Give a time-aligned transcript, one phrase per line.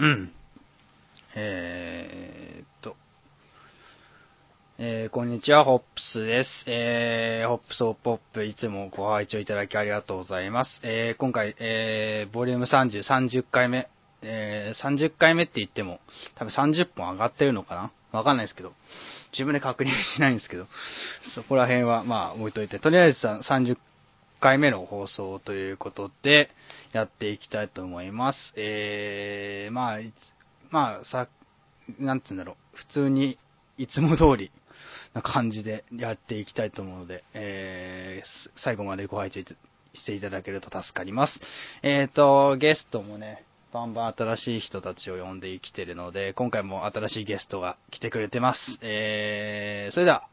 [0.00, 0.30] うん。
[1.34, 2.94] えーっと。
[4.78, 6.64] えー、こんにちは、ホップスです。
[6.68, 10.80] えー、ホップスホップホップ、いつもご拝聴いただきありがとうございます。
[10.84, 13.88] えー、今回、えー、ボリューム30、30回目、
[14.22, 15.98] えー、30回目って言っても、
[16.36, 18.18] 多分30本上がってるのかな？
[18.18, 18.74] わかんないですけど、
[19.32, 20.68] 自分で確認しないんですけど、
[21.34, 23.76] そこら辺は、まあ、置いといて、とりあえず30
[24.40, 26.50] 回目の放送ということで、
[26.92, 28.52] やっていきたいと思います。
[28.56, 30.38] えー、まあ、いつ
[30.70, 31.28] まあ、さ、
[31.98, 33.38] なんつうんだろう、普通に、
[33.78, 34.50] いつも通り
[35.14, 39.56] な感じでやっていきたいと思うので、えー、最後までご拝聴いて
[39.94, 41.40] していただけると助かります。
[41.82, 48.78] えーと、ゲストもね、バンバン新しい人たちを呼んできてるので、今回も新しいゲストが来てくれてます。
[48.82, 50.28] えー、それでは、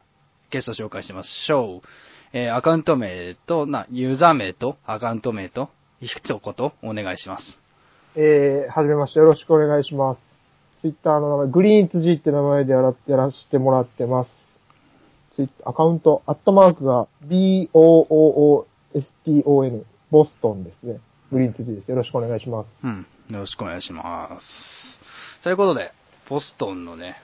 [0.50, 1.88] ゲスト紹介しましょう。
[2.36, 5.70] えー、アカウント名と、な、ユーザー名と、アカウント名と、
[6.02, 6.38] 一言
[6.82, 7.62] お願いします。
[8.14, 10.20] えー、はじめましてよろしくお願いします。
[10.82, 14.30] ツイッターの名前、グリーンツジって名前でやらやらせてもらってます。
[15.36, 18.66] ツイッアカウント、アットマークが B-O-O-O-S-T-O-N、
[20.10, 21.00] ボストンですね。
[21.32, 21.90] グリーンツジです。
[21.90, 22.70] よろしくお願いします。
[22.84, 23.06] うん。
[23.30, 25.00] よろしくお願いします。
[25.42, 25.94] ということで、
[26.28, 27.16] ボストンのね、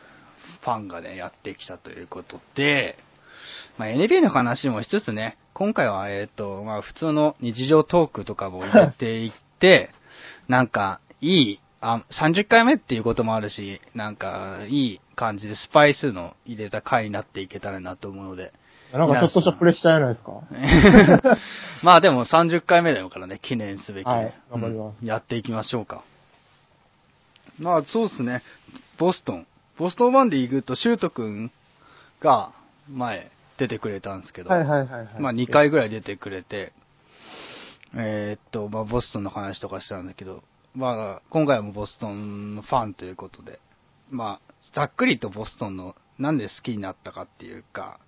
[0.62, 2.96] ファンがね、やってきたということで、
[3.78, 9.90] まあ、NBA の話もしつつね、今回は、えっ、と、まあ、普通の日常トークとかも入れていって、
[10.48, 18.52] なんか、いい、あ、30回目っていうこともあるし、なんか、いい感じでスパイスの入れた回になっていけたらなと思うので、
[18.92, 21.38] なんかちょっとしたプレッシャーじゃないですか？
[21.82, 26.02] まあでも30回目だからね、記念すべきね、はい頑張りますうんやっていきましょうか。
[27.58, 28.42] まあそうですね、
[28.98, 29.46] ボストン。
[29.78, 31.50] ボストンワンで行くと、シュートくん
[32.20, 32.52] が
[32.88, 35.08] 前出てくれたんですけど、はいはいはいはい。
[35.20, 36.72] まあ2回ぐらい出てくれて、
[37.94, 40.42] えーっと、まあボストンの話とかしたんだけど、
[40.74, 43.60] まあ今回はもうボストンのファンということで、
[44.10, 47.98] まあざっくりとボストンのなんで好きになったかっていうか、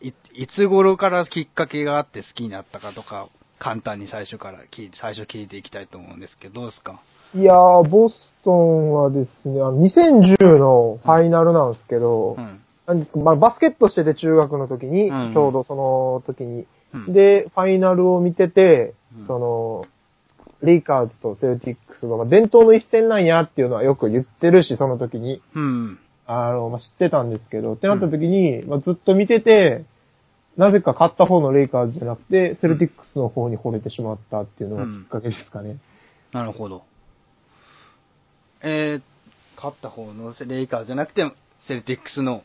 [0.00, 3.28] いいつ頃からきっかけがあって好きになったかとか、
[3.60, 7.00] 簡単に最初から聞いて、最初聞いていきたいと思うんですけど、どうですか？
[7.34, 12.60] いやー、ボストンはですね、あの2010のファイナルなんですけど、うん。
[12.88, 19.26] なんですか、まあ、バスケットしてて中学の時に、うんちょうどその時に、うん、で、ファイナルを見てて、うん。
[19.26, 19.84] その、
[20.62, 25.98] レイカーズとセルティックスが、まあ、伝統の一戦なんやっていうのはよく言ってるし、その時に、うん。
[26.26, 29.84] あの、まあ、知ってたんですけど、ってなった時に、まあ、ずっと見てて、
[30.56, 35.76] なぜか勝った方のレイカーズじゃなくて、セルティックスの方に惚れてしまったっていうのがきっかけですかね。
[36.32, 36.84] なるほど。
[38.62, 39.02] えー、
[39.56, 42.42] 勝った方のレイカーズじゃなくて、セルティックスの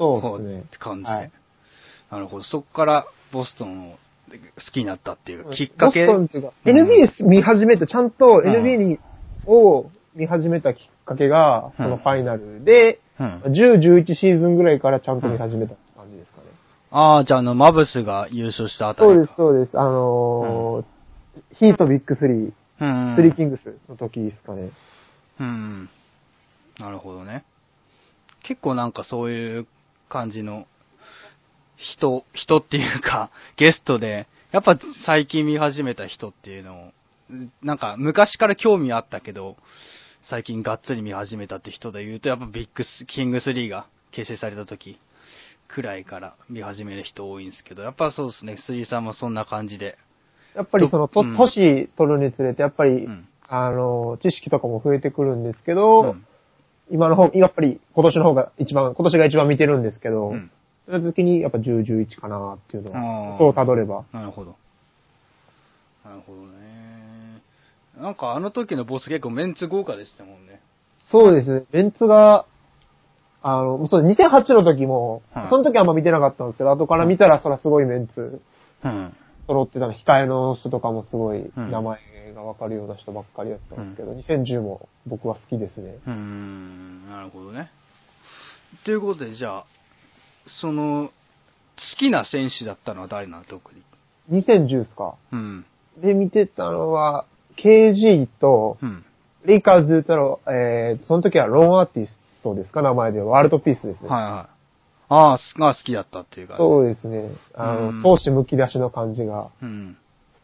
[0.00, 0.78] そうですねて。
[0.78, 1.10] 感じで。
[1.10, 1.32] はい
[2.10, 2.42] なるほど。
[2.42, 3.98] そこからボストンを好
[4.72, 6.06] きになったっていうきっかけ？
[6.06, 8.98] ボストンっていうか、うん NBA 見始めて、ちゃんとうん NBA に、
[9.46, 13.42] を見始めたきっかけが、そのファイナルで、うん。
[13.42, 16.48] 10、11シーズンぐらいからちゃんと見始めた感じですかね。
[16.90, 19.14] ああ、じゃああの、マブスが優勝したあたりか。
[19.14, 19.78] そうです、そうです。
[19.78, 20.84] あのー
[21.54, 23.16] ヒートビッグスリー、うん。
[23.16, 24.70] スリーキングスの時ですかね。
[25.38, 25.88] うん。
[26.80, 27.44] なるほどね。
[28.42, 29.66] 結構なんかそういう
[30.10, 30.66] 感じの
[31.76, 36.92] 人、人っていうか、ゲストで、やっぱ最近見始めた人っていうのを、
[37.62, 39.56] なんか昔から興味あったけど、
[40.22, 44.98] 最近がっつり見始めたって人で言うと、やっぱビッグス、キングスリーが結成された時
[45.68, 49.96] くらいから見始める人多いんですけど、やっぱそうですね、スリーさんもそんな感じで。
[50.54, 53.26] やっぱりその、とうん年取るにつれて、やっぱり、うん。
[53.52, 56.26] あのー知識とかも増えてくるんですけど、うん
[56.90, 60.50] 今の方、やっぱり今年の方が一番、今年が一番見てるんですけど、うん
[60.86, 64.04] その時にやっぱ10、11かなっていうのあは、ーそうたどれば。
[64.12, 64.56] なるほど。
[66.04, 67.42] なるほどね。
[68.00, 70.60] なんかあの時のボス結構メンツ豪華でしたもんね。
[71.10, 71.62] そうですね。
[71.70, 72.44] メンツが、
[73.42, 78.40] あの、そう、2008の時も、はいその時はあんま見てなかったんですけど、後から見たらそらすごいメンツ
[78.84, 79.14] うん。
[79.50, 81.98] 揃ってたの、控えの人とかもすごいうん名前
[82.36, 85.98] がわかるような人ばっかりだったんですけど、2010も僕は好きですね。
[86.06, 87.72] うーん、なるほどね。
[88.84, 89.64] ということで、じゃあ、
[90.60, 91.12] その、好
[91.98, 93.82] きな選手だったのは誰なの特に
[94.30, 95.66] ？2010ですかうん。
[96.00, 97.24] で、見てたのは、
[97.56, 99.04] KG と、うん。
[99.44, 103.20] レイカーズで言ったら、えー、その時はローンアーティストですか名前で。
[103.20, 104.08] ワールドピースですね。
[104.08, 104.59] はいはい。
[105.10, 107.32] ああ、すが好きだったっていうか、そうですね。
[107.54, 109.96] あうんの、闘志むき出しの感じが、うん。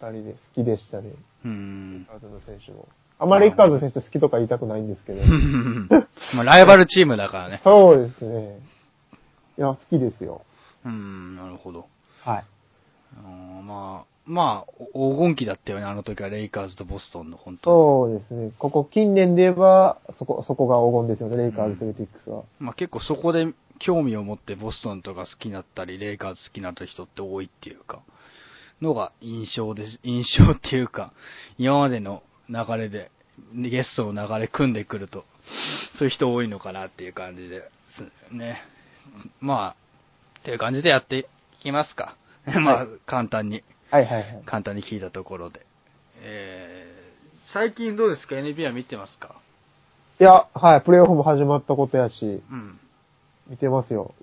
[0.02, 1.10] 二人で好きでしたね。
[1.44, 2.06] うレイん。
[2.10, 2.88] カーズの選手も。
[3.18, 5.22] あんまりレイカーズの選手好きとか言いたくないんですけど。
[6.34, 7.60] まあ、ライバルチームだからね。
[7.62, 8.58] そうですね。
[9.56, 10.42] いや、好きですよ。
[10.84, 11.86] うん、なるほど。
[12.22, 12.44] はい。
[13.18, 18.50] あーまあ、まあ、黄金期だったよね、あの時はレイカーズとボストンの、本当そうですね。
[18.58, 22.42] ここ近年で言えば、そこ、そこが黄金ですよね、レイカーズ、セルティックスは。
[22.58, 23.46] まあ結構そこで
[23.78, 28.02] 興味を持ってボストンとか好きになったり、レイカーズ好きになった人って多いっていうか、
[28.80, 31.12] のが印象です、印象っていうか、
[31.58, 33.10] 今までの流れで、
[33.54, 35.24] ゲストの流れ組んでくると、
[35.98, 38.62] そういう人多いのかなっていう感じですね。
[39.40, 39.76] まあ、
[40.40, 41.24] っていう感じでやってい
[41.60, 42.16] きますか。
[42.60, 44.42] まあ、簡単に、はいはいはい。
[44.44, 45.64] 簡単に聞いたところで。
[46.20, 49.36] えー、最近どうですか ?NBA は見てますか？
[50.18, 52.80] いや、はい、プレイオフも始まったことやし、うん。
[53.48, 54.14] 見てますよ。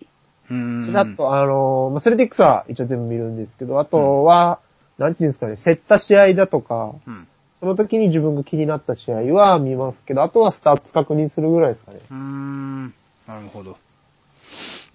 [0.50, 0.86] うーん。
[0.86, 4.60] ちらっと、あの、まあセルティックスは一応全部見るんですけど、あとは、
[4.98, 7.28] なんていうんですかね、競った試合だとか、うん。
[7.60, 12.00] その時に自分が気になった試合は見ますけど、あとはスタッツ確認するぐらいですかね。
[12.12, 12.88] うーん。
[13.26, 13.78] なるほど。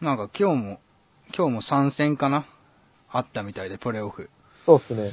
[0.02, 0.80] なんか今日も、
[1.36, 2.44] 今日も3戦かな？
[3.10, 4.28] あったみたいで、プレイオフ。
[4.66, 5.12] そうっすね。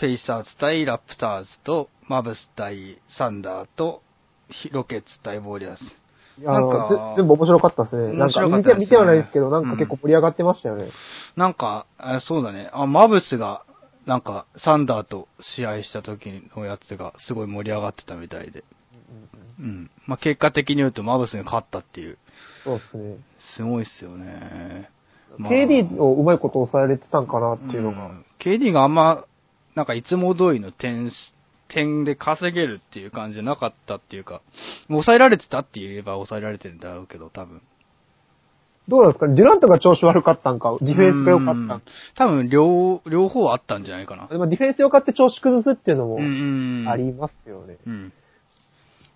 [0.00, 4.02] ペイサーズ対ラプターズと、マブス対サンダーと、
[4.50, 5.82] ヒロケッツ対ウォリアーズ。
[5.82, 5.90] あの
[6.38, 8.16] なんかぜ全部面白かったですね。
[8.16, 10.90] なんか面白かったね見て、見てはないですけど、なんか結構盛り上がってましたよね。
[11.36, 12.70] なんか、あそうだね。
[12.72, 13.62] あ、マブスが、
[14.06, 18.64] なんか、サンダーと試合した時のやつがすごい盛り上がってたみたいで。
[19.58, 19.90] うん。
[20.06, 22.18] まあ、結果的に言うとマブスが勝ったっていう。
[22.64, 23.16] そうっすね。
[23.56, 24.90] すごいっすよね。
[25.38, 28.06] まあ KD をうまいこと抑えれてたんかなっていうのが。
[28.06, 29.24] うん KD があんま、
[29.74, 31.34] なんかいつも通りの点し、
[31.68, 34.42] 点で稼げるっていう感じじゃなかったっていうか、
[34.88, 37.62] もう抑えられてたって言えば抑えられてるんだろうけど、多分。
[38.88, 39.26] どうなんですか？
[39.26, 41.80] ねデュラントが調子悪かったんか、ディフェンスが良かったんか？
[42.14, 44.28] 多分、両、両方あったんじゃないかな。
[44.28, 46.88] でもディフェンス良かって調子崩すっていうのもうんうん。
[46.88, 47.78] ありますよね。
[47.84, 48.12] うん。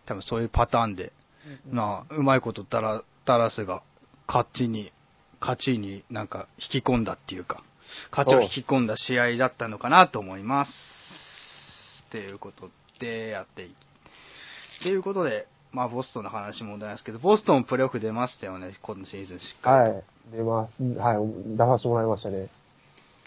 [0.07, 1.13] 多分そういうパターンで、
[1.71, 3.83] まあ、うまいことダラ、ダラスが
[4.27, 4.93] 勝ちに、
[5.41, 7.63] 勝ちになんか引き込んだっていうか、
[8.11, 10.73] 勝ちを引き込んだ試合だったのかなと思います。
[12.11, 12.69] っていうこと
[12.99, 13.71] でやっていき。
[13.71, 13.75] っ
[14.83, 19.95] ていうことで、まあ、ボストンの話も出ますけど、ボストンプレーオフ出ましたよね、今シーズンしっかりと。
[19.95, 20.05] はい。
[20.33, 20.83] 出ます。
[20.83, 21.57] はい。
[21.57, 22.49] 出させてもらいましたね。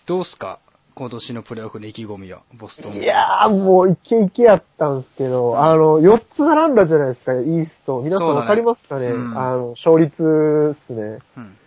[0.05, 0.59] どうすか？
[0.95, 2.93] 今年のプレーオフの意気込みは、ボストン。
[2.93, 8.01] いやー、もうイケイケやったんですけど、あの、4つ並んだじゃないですか、イースト。
[8.01, 11.19] 皆さんわかりますかねうんあの、勝率っすね。
[11.37, 11.57] うん。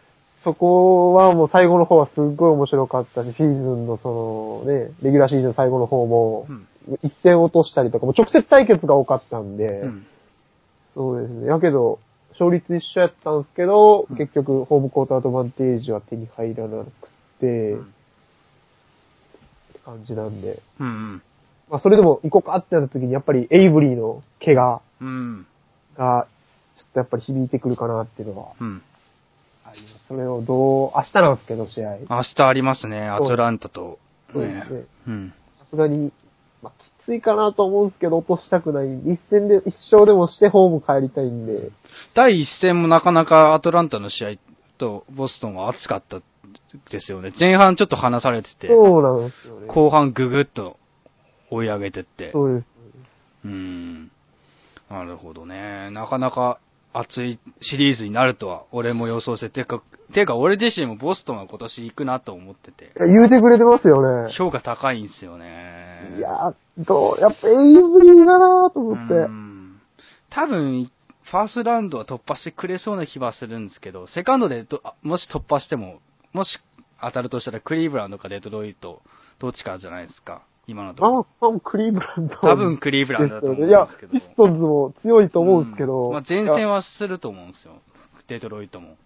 [0.45, 6.69] そこはもう最後の方はすっごい面白かったし、シーズンのそのね、レギュラーシーズン最後の方もう、ん。
[7.03, 10.07] 一戦落としたりとか、もう直接対決が多かったんで、うん。
[10.95, 11.47] そうですね。
[11.49, 11.99] やけど、
[12.31, 16.91] 勝率一緒やったんですけど、うん結局、ホームコートアドバンテージは手に入らなく
[17.41, 20.61] て、うんって感じなんで。
[20.81, 21.23] うん。
[21.69, 25.47] まあ、それでも行こうかってなった時に、やっぱりエイブリーの怪我うん。
[25.97, 26.27] が、
[26.77, 28.83] ちょっとやっぱり響いてくるかなっていうのがうん。
[29.65, 29.95] あります。
[30.09, 31.99] それをどう、明日なんですけど、試合。
[32.09, 33.99] 明日ありますね、アトランタと。
[34.33, 34.85] そうですね。
[35.09, 35.35] うん。
[35.59, 36.13] さすがに、
[36.67, 38.87] まあ、きついかなと思うんですけど、落としたくない。
[39.13, 41.71] 一戦で、一勝でもしてホーム帰りたいんで。
[42.15, 44.31] 第一戦もなかなかアトランタの試合
[44.79, 46.21] とボストンは熱かった
[46.91, 47.33] ですよね。
[47.39, 49.67] 前半ちょっと離されてて、そうなんですよね。
[49.69, 50.77] 後半ぐぐっと
[51.51, 52.33] 追い上げてって。
[52.33, 52.69] そうです。
[53.45, 54.11] うん。
[54.91, 55.91] なるほどね。
[55.91, 56.59] なかなか
[56.99, 59.83] 熱いシリーズになるとは俺も予想して、てか、
[60.15, 64.33] てか俺自身もボストンは今年行くなと思ってて、言うてくれてますよね。
[64.33, 66.17] 評価高いんですよね。
[66.17, 69.15] いやー、どう、やっぱエイブリーだなと思って。
[69.15, 69.57] うん
[70.31, 70.91] 多分、
[71.31, 76.01] ファーストラウンドは突破してくれそうな気はするんですけど、セカンドでどあもし突破しても、
[76.33, 76.59] もし
[77.01, 79.01] 当たるとしたらクリーブランドかデトロイト、
[79.39, 82.37] どっちかじゃないですか、今のとこあろ。、多分クリーブランド。
[82.37, 86.07] 多分クリーブランドだと思うんいやですけど。、ピストンズも強いと思うんですけど。
[86.07, 86.77] うんまあ、前線は。
[86.77, 87.75] はすると思うんですよ、
[88.29, 88.97] デトロイトも。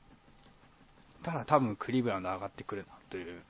[1.22, 3.42] ただ多分クリーブランド上がってくるなという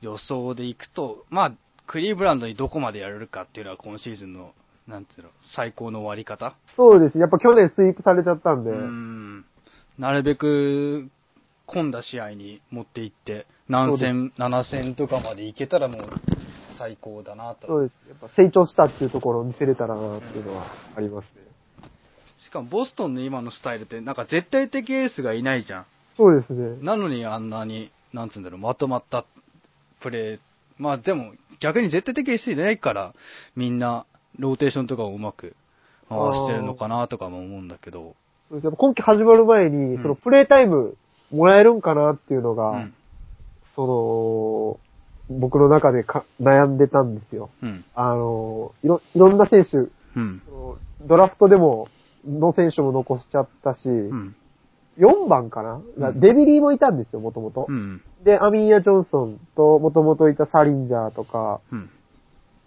[0.00, 1.52] 予想でいくと、まあ、
[1.86, 4.52] クリーブランドにどこまでやれるかっていうのは今シーズンの、
[4.88, 7.18] なんていうの、最高の終わり方そうです。
[7.18, 8.70] やっぱ去年スイープされちゃったんで。
[8.70, 9.44] うん
[9.98, 11.08] なるべく
[11.64, 16.02] 混んだ試合に持っていって、何戦、7戦とかまでいけたらもう
[16.78, 17.66] 最高だなと。
[17.66, 18.08] そうです。
[18.08, 20.66] やっぱ成長したっていうところを見せれたらなっていうのは
[20.96, 21.30] ありますね。
[22.46, 25.86] しかもボストンの今のスタイルってなんか絶対的エースがいないじゃん。
[26.16, 26.78] そうですね。
[26.82, 29.24] なのにあんなに、なんつうんだろう、まとまった
[30.00, 30.38] プレー。
[30.78, 33.14] まあでも逆に絶対的エースいないから、
[33.56, 34.06] みんな
[34.38, 35.56] ローテーションとかをうまく
[36.08, 38.14] 回してるのかなとかも思うんだけど。
[38.50, 40.96] ですやっぱ今季始まる前に、うんそのプレイタイム
[41.32, 42.94] もらえるんかなっていうのが、うん。
[43.74, 44.85] その、
[45.28, 47.50] 僕の中でか悩んでたんですよ。
[47.62, 47.84] うん。
[47.94, 50.42] あの、いろ、いろんな選手、うん。
[51.02, 51.88] ドラフトでも、
[52.26, 54.36] の選手も残しちゃったし、うん。
[54.98, 57.72] 4番かな、うんデビリーもいたんですよ、もともとう。
[57.72, 58.02] ん。
[58.24, 61.90] で、アミーヤ・ジョンソンと、もともといたサリンジャーとか、うん。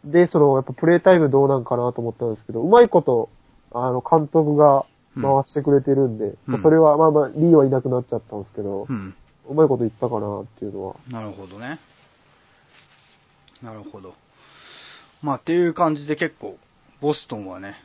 [0.05, 3.29] で、その、やっぱプレイタイムどうなんかなと思ったんですけど、うまいこと、
[3.71, 4.85] あの、監督が
[5.15, 9.15] 回してくれてるんで、うんそれは、まあまあ、リーはいなくなっちゃったんですけど、うん。
[9.49, 10.95] うまいこと言ったかなっていうのは。
[11.09, 11.79] なるほどね。
[13.61, 14.13] なるほど。
[15.21, 16.57] まあ、っていう感じで結構、
[17.01, 17.75] ボストンはね、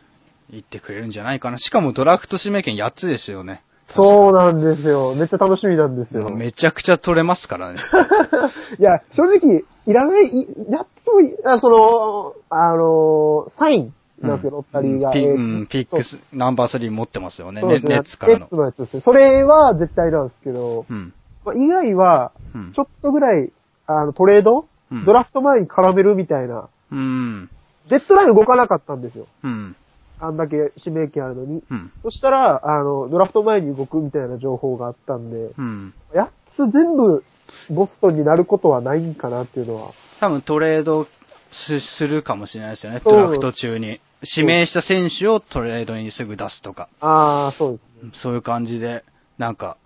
[0.51, 1.59] 行ってくれるんじゃないかな。
[1.59, 3.63] しかもドラフト指名権8つですよね。
[3.87, 5.15] そうなんですよ。
[5.15, 6.31] めっちゃ楽しみなんですよ。
[6.31, 7.81] めちゃくちゃ取れますからね。
[8.79, 15.13] いや、正直、いらない、いやつもい、あその、あの、サインなんですけど、ロッタリーが。
[15.13, 17.61] ピ,、えーうん、ピックス、ナンバー3持ってますよね。
[17.63, 18.57] ネッツからのネッツ。
[18.57, 19.01] のやつですね。
[19.03, 21.13] それは絶対なんですけど、うん。
[21.45, 23.53] まあ、以外は、うんちょっとぐらい、
[23.87, 27.51] あの、トレード、うんドラフト前に絡めるみたいな、うん。
[27.89, 29.27] デッドライン動かなかったんですよ。
[29.43, 29.77] うん。
[30.21, 31.63] あんだけ指名権あるのに。
[31.71, 31.93] うん。
[32.03, 35.95] そしたら、あの、ドラフト前に動くみたいな情報があったんで、うん。
[36.13, 37.25] 8つ全部
[37.71, 39.93] ボストンになることはないんかなっていうのは。
[40.21, 41.07] 多分トレード
[41.51, 43.01] すするかもしれないですよね。
[43.05, 44.01] ドラフト中に。
[44.37, 46.89] 指名した選手をトレードにすぐ出すとか。
[47.01, 48.11] ああ、そうですね。
[48.15, 49.05] そういう感じで、
[49.37, 49.77] なんか、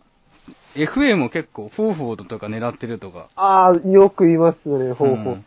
[0.77, 3.29] FA も結構、フォーフォードとか狙ってるとか。
[3.37, 5.13] ああ、よく言いますよね、方法。
[5.13, 5.45] うん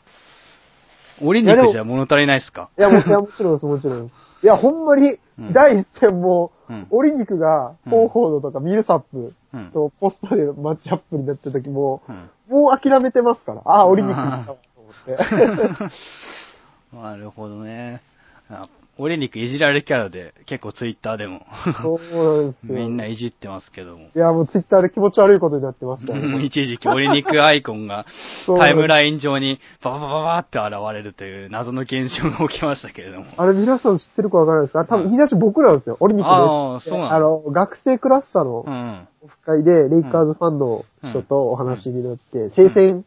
[1.23, 2.69] オリニックじゃ物足りないっすか？
[2.79, 4.15] いや、もちろんです、もちろんです。
[4.43, 9.69] いや、ほんまにうん、第一戦も、うんオリニクが、うんフォーフォードとかミルサップうん。
[9.71, 13.61] とポストでマッチアップになった時も、うんもう諦めてますから。
[13.65, 15.91] ああ、オリニク行ったわ、と思って。
[16.97, 18.01] なるほどね。
[18.49, 21.41] あオリニックいじられキャラで、結構ツイッターでも、
[21.81, 22.75] そうなんですよ。
[22.75, 24.09] みんないじってますけども。
[24.15, 26.43] いや、もうツイッターで気持ち悪いことになってましたよ、ね。
[26.43, 28.05] 一時期オリニックアイコンが
[28.59, 33.25] タイムライン上にバババババって現れるという謎の現象が起きましたけれども。
[33.37, 34.85] あれ皆さん知ってるかわからないですか？
[34.85, 35.97] 多分言い出し僕なんですよ。
[35.99, 36.35] オリニクで。
[36.35, 39.07] ああそうなのあの、学生クラスターのうん。
[39.23, 43.05] オフ会で、レイカーズファンの人とお話になって、聖戦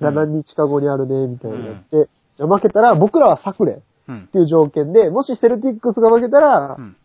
[0.00, 3.80] が何日か後にあるね、みたいになって、じゃあ負けたら僕らはサクレ
[4.10, 4.26] っうん。
[4.28, 6.96] ていう条件で、もしセルティックスが負けたら、うん。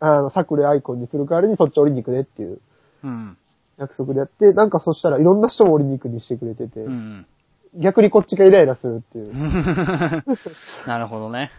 [0.00, 2.60] あの、サクレアイコンにする代わりにそっちオリニクねっていう
[3.04, 3.36] うん。
[3.78, 7.26] 約束でやって、なんかそしたらいろんな人もオリニクにしてくれてて、うん。
[7.74, 9.34] 逆にこっちがイライラするっていう。
[10.86, 11.50] なるほどね。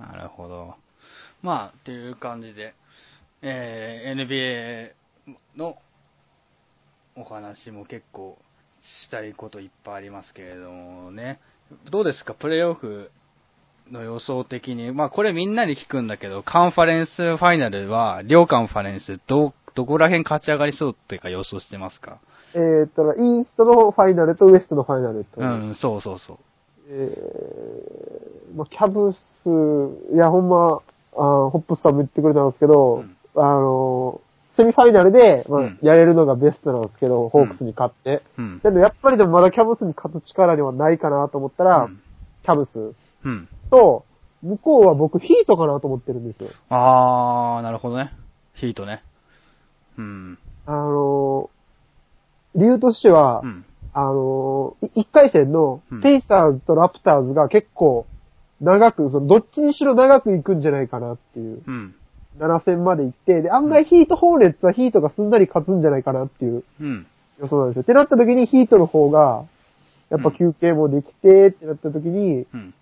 [0.00, 0.74] なるほど。
[1.42, 2.74] まあ、っていう感じで、
[3.42, 4.94] えー
[5.26, 5.76] NBA の
[7.16, 8.38] お話も結構
[9.04, 11.40] したいこといっぱいありますけれどもね。
[11.90, 12.34] どうですか？
[12.34, 13.10] プレイオフ
[13.92, 14.90] の予想的に。
[14.92, 22.18] まあ、これみんなに聞くんだけど、カンファレンスファイナルは、両カンファレンス、ど、どこら辺勝ち上がりそうっていうか予想してますか？
[22.54, 26.38] えーっと、イーストのファイナルとウエストのファイナルと、うん、そうそうそう。
[26.88, 30.80] えー、まあ、キャブス、いや、ほんま、
[31.14, 38.22] あーホップスさんも言ってくれたんですけど、うんあのー、セミファイナルで、まあうんやれるのがベストなんですけど、ホークスに勝って。
[38.36, 38.58] うん。
[38.58, 42.02] でもやっぱりでもまだキャブスに勝つ力にはないかなと思ったら、うん
[42.44, 42.70] キャブス
[43.24, 43.48] うん。
[43.70, 44.04] と、
[44.42, 46.50] 向こうは僕ヒートかなと思ってるんですよ。
[46.68, 48.12] あー、なるほどね。
[48.54, 49.02] ヒートね。
[49.98, 50.38] うん。
[50.66, 53.64] あのー、理由としては、うん。
[53.94, 58.06] あのー、い一回戦のうんペイサーズとラプターズが結構
[58.60, 61.62] 長く、そのどっちにしろ長く行くんじゃないかなっていう。
[61.66, 61.94] うん。
[62.38, 67.06] 7戦まで行って、で、案外ヒートホーネッツはヒートがすんなり勝つんじゃないかなっていううん。
[67.40, 67.82] 予想なんですよ。
[67.82, 69.44] ってなった時にヒートの方が、
[70.10, 72.74] やっぱ休憩もできてってなった時に、うん。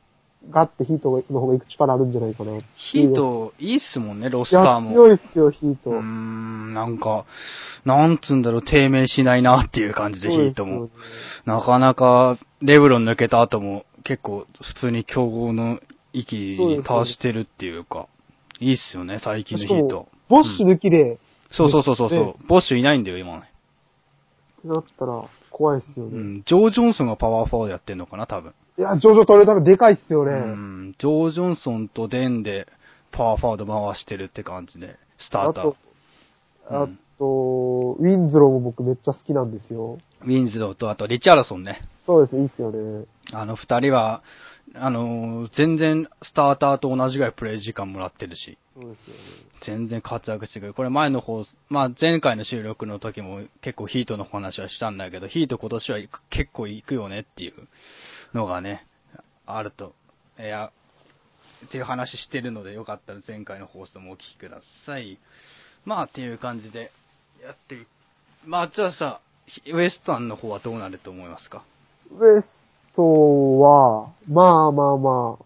[0.49, 4.91] ガッてヒートの方が行く力あるんじゃないかなヒいうート、いいっすもんね、ロスターも。
[4.91, 5.91] 強いっすよ、ヒート。
[5.91, 7.27] うーん、なんか、
[7.85, 10.89] なんつうんだろう、低迷しないなっていう感じで、ヒートも。
[11.45, 15.79] なかなか、レブロン抜けた後も、結構、普通に競合の
[16.15, 18.09] 域に達してるっていうか、
[18.61, 21.19] いいっすよね、最近のヒート。、ボッシュ抜きで、
[21.51, 23.51] そうそうそうそう、ねボッシュいないんだよ、今ね。
[24.59, 26.13] ってなったら怖いっすよね。
[26.15, 28.55] うん、ジョー・ジョンソンがパワーフォワードやってんのかな、多分。
[28.81, 30.33] いや、ジョジョ取れたのでかいっすよね。
[30.33, 32.67] うん、ジョー・ジョンソンとデンで、
[33.13, 35.75] パワーフォワード回してるって感じで、スターター
[36.67, 39.99] あと。、ウィンズローも僕めっちゃ好きなんですよ。
[40.23, 41.83] ウィンズローと、あと、リチャードソンね。
[42.07, 43.05] そうです、いいっすよね。
[43.35, 44.23] あの二人は、
[44.75, 49.21] あのー全然スターターと同じぐらいプレイ時間もらってるし、そうですよね。
[49.63, 50.75] 全然活躍してくる。
[50.75, 55.99] これ前の方、まあ前回の収録の時も結構ヒートの話はしたんだけど、ヒート今年は
[56.31, 57.55] 結構行くよねっていう
[58.35, 58.87] のがね、
[59.47, 59.95] あると、
[60.39, 60.71] いや、
[61.67, 65.19] っていう話してるのでよかったら前回の放送もお聞きください。
[65.85, 66.91] まあっていう感じで
[67.43, 67.87] やってい
[68.47, 69.21] まあじゃあさ、
[69.73, 71.63] ウエスタンの方はどうなると思いますか？
[72.19, 75.45] ウエストは、まあまあまあ、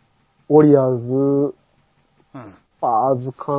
[0.48, 2.48] ウォリアーズ、うん。
[2.48, 3.58] スパーズかな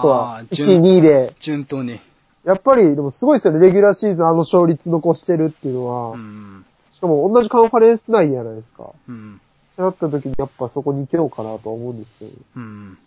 [0.00, 1.36] とはあ、ー順1、2で。
[1.40, 2.00] 順当に。
[2.44, 6.10] やっぱり、でもすごいですよね、レギュラーシーズンあの勝率残してるっていうのは。
[6.12, 6.64] うん。
[7.06, 8.92] しかも同じカンファレンス内じゃないですか。
[9.08, 9.40] うん。
[9.76, 12.32] なった時にやっぱそこに行けようかなとは思うんですけど。
[12.56, 12.98] うん。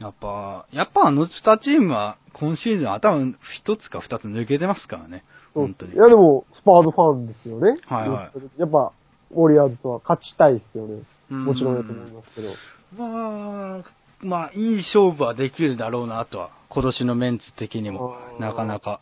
[0.00, 5.24] やっぱ、やっぱあの二チームは今シーズン頭一つか二つ抜けてますからね。
[5.52, 5.94] そう本当に。
[5.94, 7.78] いやでも、スパーズファンですよね。
[7.86, 8.92] はいはいやっぱ、
[9.32, 11.02] ウォリアーズとは勝ちたいですよね。
[11.30, 12.48] うんもちろんだと思いますけど。
[12.96, 13.84] まあ、
[14.20, 19.00] まあ、いい勝負はできるだろうなとは、今年のメンツ的にもなかなか。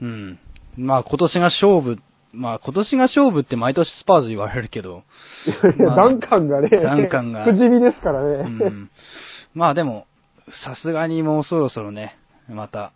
[0.00, 0.38] うん。
[0.76, 1.98] まあ、今年が勝負、
[2.32, 5.02] まあ、今年が勝負って毎年スパーズ言われるけど、
[5.78, 8.28] いや、まあダンカンがね、ダンカンが不死身ですからね。
[8.44, 8.90] うん。
[9.54, 10.06] まあでも、
[10.50, 12.18] さすがにもうそろそろね、
[12.48, 12.92] また、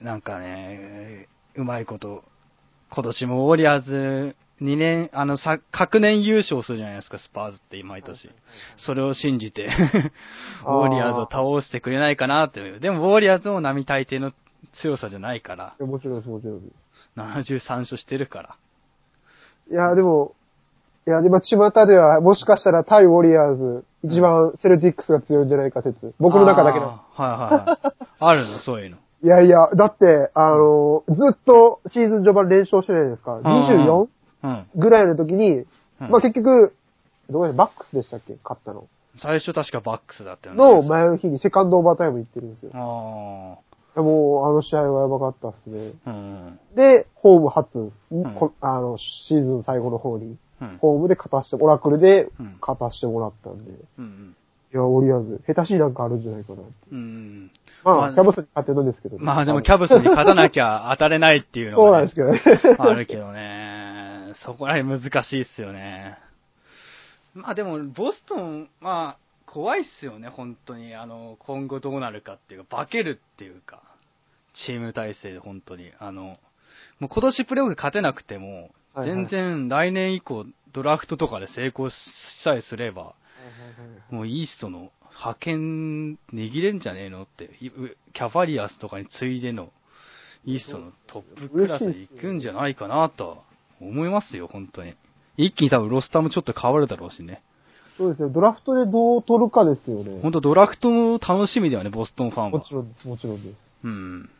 [0.00, 2.24] なんかね、うまいこと、
[2.90, 8.30] 今年もウォリアーズ2年、あの、さ、隔年優勝するじゃないですか、スパーズって毎年。
[8.78, 9.66] それを信じて、
[10.64, 12.80] ウォリアーズを倒してくれないかなっていう。
[12.80, 14.32] でも、ウォリアーズも並大抵の
[14.82, 16.72] 強さじゃないから、いやもちろんです、もちろんです。
[17.16, 18.56] 73勝してるから。
[19.70, 20.34] いや、でも、
[21.06, 26.14] いや、今、巷では、もしかしたら対ウォリアーズ、一番セルティックスが強いんじゃないか説。
[26.18, 26.86] 僕の中だけの。
[26.86, 28.06] あーはいはいはい。
[28.18, 28.96] あるの、そういうの。
[29.22, 34.08] いやいや、だって、あの、ずっとシーズン序盤連勝してないですか？24
[34.42, 34.66] うん。
[34.76, 35.66] ぐらいの時に、うん
[36.10, 36.74] まあ結局、
[37.30, 38.36] どこでバックスでしたっけ？
[38.44, 38.84] 勝ったの。
[39.18, 40.62] 最初確かバックスだったよね。
[40.62, 42.70] の前の日にセカンドオーバータイム行ってるんですよ。
[42.74, 43.56] あ
[44.02, 45.92] もう、あの試合はやばかったっすね。
[46.04, 46.10] あ。
[46.10, 46.58] うん。
[46.74, 47.92] で、ホーム初、ん
[48.34, 50.78] こあの、シーズン最後の方に、うん。
[50.78, 54.36] ホームで勝たして、オラクルでうん勝たしてもらったんで、いうん。
[54.72, 56.62] や、ウォリアーズ、下手しいなんかあるんじゃないかな。
[56.92, 57.50] うん。
[57.84, 62.76] まあ、まあキャブスに勝ってるんですけどね、まあでもキャブスに勝たなきゃ当たれないっていうのそうが、ね、なんですけどね。
[62.78, 64.32] あるけどね。
[64.44, 66.18] そこら辺難しいっすよね。
[67.34, 69.18] まあでも、ボストン、まあ、
[69.56, 70.94] 怖いっすよね、本当に。
[70.94, 73.80] あの、今後どうなるかっていうか、化けるっていうか、
[74.52, 75.92] チーム体制で本当に。
[75.98, 76.38] あの、
[77.00, 78.70] もう今年プレーオフ勝てなくても、
[79.02, 80.44] 全然来年以降、
[80.74, 83.14] ドラフトとかで成功さえすれば、
[84.10, 87.48] もうイーストの派遣握れんじゃねえのって、
[88.12, 89.72] キャバリアスとかに次いでの
[90.44, 93.36] イーストのトップクラスで行くんじゃないかなとは
[93.80, 94.94] 思いますよ、本当に。
[95.38, 97.42] 一気に多分ロスターもちょっと変わるだろうしね。
[97.96, 98.28] そうですよ。
[98.28, 100.20] ドラフトでどう取るかですよね。
[100.22, 102.72] 本当ドラフトの楽しみだよね、ボストンファンはもち。
[102.72, 103.76] ろんです、もちろんです。
[103.84, 104.30] うん。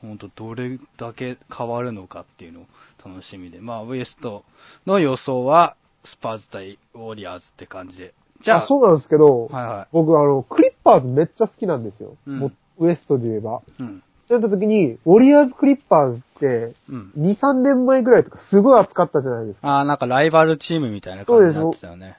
[0.00, 2.64] 本当どれだけ変わるのかっていうのを
[3.04, 3.60] 楽しみで。
[3.60, 4.44] まあ、ウエスト
[4.86, 8.14] の予想は、スパーズ対ウォリアーズって感じで。
[8.42, 12.16] じゃあ、そうなんですけど、はいは僕あの、クリッパーズめっちゃ好きなんですよ。
[12.26, 13.60] うんウエストで言えば。
[13.78, 13.82] い。
[13.82, 14.02] うん。
[14.26, 17.12] そういった時に、ウォリアーズクリッパーズって、うん。
[17.18, 19.68] 2、3年前ぐらいとかすごい熱かったじゃないですか。
[19.68, 22.16] ああ、なんかライバルチームみたいな感じになってたよね。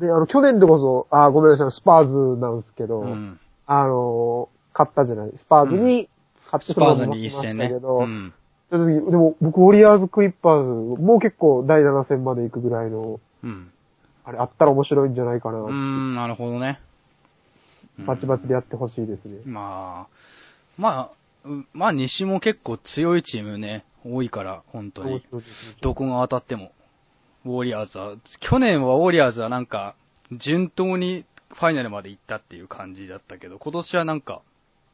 [0.00, 3.38] で、あの、去年でこそ、あ、ごめんなさい、スパーズなんですけど、うん。
[3.66, 5.32] あの、勝ったじゃない。
[5.36, 6.08] スパーズに
[6.46, 7.64] 勝ってスパーズに一その戦ね。
[7.64, 8.32] ましたけど、うん。
[8.70, 13.70] でも僕、ウォリアーズクリッパーズ、もう結構第7戦まで行くぐらいの、うん。
[14.24, 15.58] あれあったら面白いんじゃないかな。
[15.58, 16.80] うーん、なるほどね。
[16.84, 16.90] うん
[18.06, 19.40] バチバチでやってほしいですね。
[19.44, 20.14] まあ、
[20.78, 21.10] まあ、
[21.44, 25.22] うまあ西も結構強いチームね、多いから、本当に。
[25.82, 26.72] どこが当たっても。
[27.44, 29.94] ウォリアーズは、去年はウォリアーズはなんか、
[30.32, 31.24] 順当に
[31.54, 34.42] ファイナルまで行ったっていう感じだったけど、今年はなんか、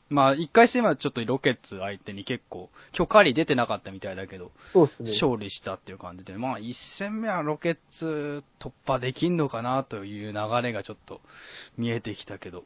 [0.08, 4.52] まあ一回戦はちょっとロケッツ相手に結構、今日カリー出てなかったみたいだけど、
[5.00, 5.10] ね。
[5.20, 11.20] 勝利したっていう感じで、まあ一戦目はロケッツ突破できんのかなという流れがちょっと
[11.76, 12.64] 見えてきたけど、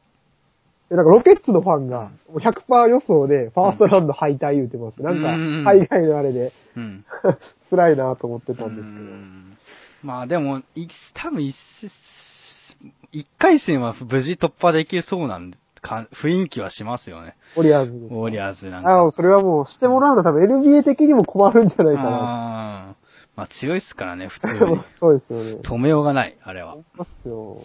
[0.91, 5.01] えなんかロケッツのファンが、もう100%予想で、ファーストラウンド敗退言うてます。
[5.03, 7.05] なんうんか、海外のあれで、うん。
[7.71, 9.50] 辛いなと思ってたうんですけど。
[10.03, 11.57] んまあでも、い多分一
[13.13, 17.37] 一回戦は無事突破できそうなんか、雰囲気はしますよね。
[17.57, 19.07] ウォリアーズウォリアーズなんか。
[19.07, 22.11] あそれはもうしてもらうの多分 NBA 的にも困るんじゃないかな。
[23.37, 24.59] まあ強いっすからね、普通に。
[25.01, 25.61] そうですよね。
[25.63, 26.77] 止めようがない、あれは。
[26.95, 27.65] ますよ。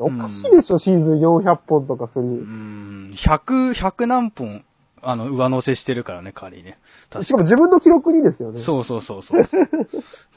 [0.00, 2.28] おかしいでしょ、シーズン400本とかすうる。
[2.28, 4.64] ん、100、100何本、
[5.02, 6.78] あの、上乗せしてるからね、仮にね。
[7.10, 8.62] 確しかも自分の記録にですよね。
[8.62, 9.42] そうそうそうそう。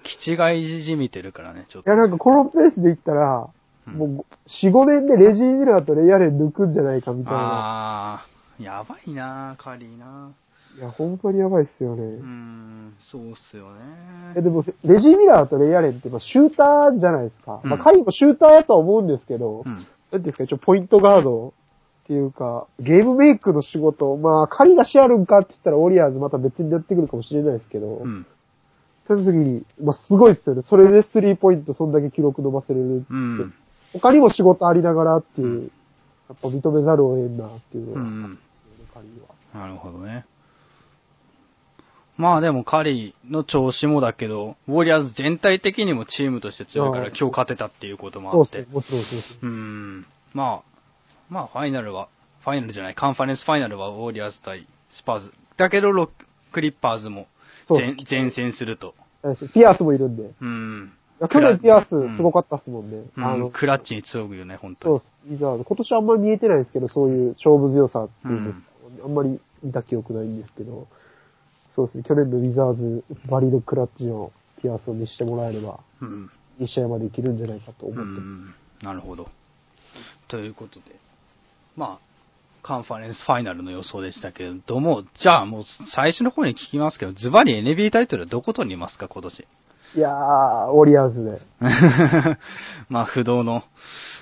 [0.03, 1.89] 気違いじみてるからね、ちょっと。
[1.89, 3.49] いや、なんかこのペースでいったら、
[3.87, 7.39] うんもう4、5年でレジー・ミラーとレイヤレン抜くんじゃないかみたいな。
[7.41, 10.31] あー、やばいなカリーな
[10.77, 12.03] いや、本当にやばいっすよね。
[12.03, 13.67] うーん、そうっすよ
[14.35, 14.41] え、ね。
[14.41, 17.59] でも、レジー・ミラーとレイヤレンって、まあ、シューターじゃないですか。
[17.63, 19.73] うんまあ、カリーもシューターやとは思うんですけど、うん。
[19.73, 21.53] なんていうんですか、一応ポイントガード
[22.03, 28.25] っていうか、ゲームメイクの仕事、まあ、カリがしあるんかって言ったら、ウォリアーズまた別にやってくるかもしれないですけど、うん。
[29.17, 30.61] その時に、まあ、すごいっすよね。
[30.63, 33.05] それでスリーポイントそんだけ記録伸ばせれるって。
[33.09, 33.53] うん。
[33.93, 35.71] 他にも仕事ありながらっていう、
[36.29, 38.39] やっぱ認めざるを得んなっていうのは、うん。
[38.93, 39.65] カリーは。
[39.65, 40.25] なるほどね。
[42.17, 48.75] まあでもカリーの調子もだけど、ウォリアーズ全体的にもチームとして強いから今日勝てたっていうこともあってそうですね。。
[48.75, 49.39] もちろんそうです。
[49.41, 50.05] うーん。
[50.33, 50.61] まあ、
[51.29, 52.09] まあファイナルは、
[52.43, 55.33] ファイナルじゃない、カンファレンスファイナルはウォリアーズ対スパーズ。
[55.57, 56.09] だけどロッ
[56.51, 57.27] クリッパーズも
[57.67, 58.93] そう前前線すると。
[59.53, 60.23] ピアスもいるんで。
[60.23, 60.91] いうん。
[61.19, 63.03] や去年ピアスうんすごかったっすもんね。
[63.15, 64.99] うんあの、クラッチに強くよね、本当に。
[64.99, 65.31] そうっす。
[65.31, 65.63] ウィザーズ。
[65.63, 68.65] 今年あんまり見れてないんですけど、そういう勝負強さっていうんですか、
[69.05, 70.87] あんまり見た記憶ないんですけど、
[71.75, 74.31] そうですね、去年のウィザーズばりのクラッチの
[74.61, 76.29] ピアスを見せてもらえれば、うん。
[76.59, 78.21] いい試合までいけるんじゃないかと思うってます。
[78.21, 78.85] ん。
[78.85, 79.27] なるほど。
[80.27, 80.95] ということで、
[81.75, 82.10] まあ、
[82.61, 89.45] カンファレンスファイナルの予想でしたけれども、じゃあもう最初の方に聞きますけど、ズバリ NBA タイトルはどこ取りますか、今年？
[89.93, 91.41] いやー、ウォリアーズで。
[92.87, 93.63] まあ、不動の。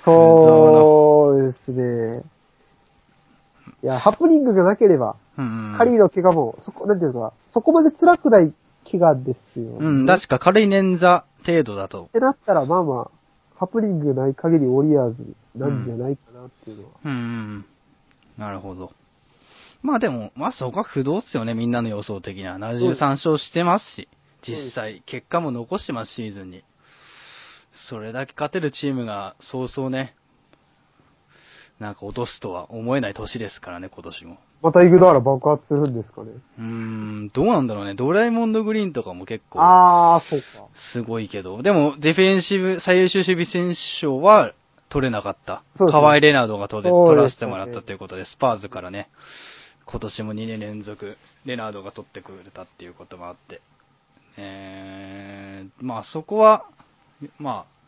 [0.04, 2.24] そうですね。
[3.82, 5.74] いや、ハプニングがなければ、うん。
[5.78, 8.52] カリーの怪我も、そこ、なんていうか、そこまで辛くない
[8.90, 9.76] 怪我ですよ、ね。
[9.80, 12.08] うん、確か軽い捻挫程度だとっ。
[12.08, 13.10] てなったら、まあまあ、
[13.56, 16.90] ハプニングがない限りウォリアーズなんじゃないかなっていうのは。
[17.04, 17.64] うんうん。
[18.36, 18.92] なるほど。
[19.82, 22.58] まあでも、まあそこは不動っすよね、みんなの予想的には。
[22.58, 24.08] 73勝してますし、
[24.42, 26.64] 実際、結果も残してます、シーズンに。
[27.88, 30.14] それだけ勝てるチームが、そうそうね、
[31.78, 34.38] なんか落とすとは思えない年ですからね、今年も。
[34.62, 36.32] またイグダーラ爆発するんですかね。
[36.58, 37.94] うーん、どうなんだろうね。
[37.94, 40.68] ドラえもんドグリーンとかも結構、あー、そうか。
[40.92, 41.62] すごいけど。
[41.62, 44.52] でも、ディフェンシブ、最優秀守備選手賞は
[44.90, 45.62] 取れなかった。
[45.76, 49.08] そうですね河合レナードが取れ取らせてもらったということで、スパーズからね、
[49.86, 53.62] 今年も2年連続、レナードが取ってくれたっていうこともあって。
[54.36, 56.64] えー、まあそこは、
[57.38, 57.80] まあ、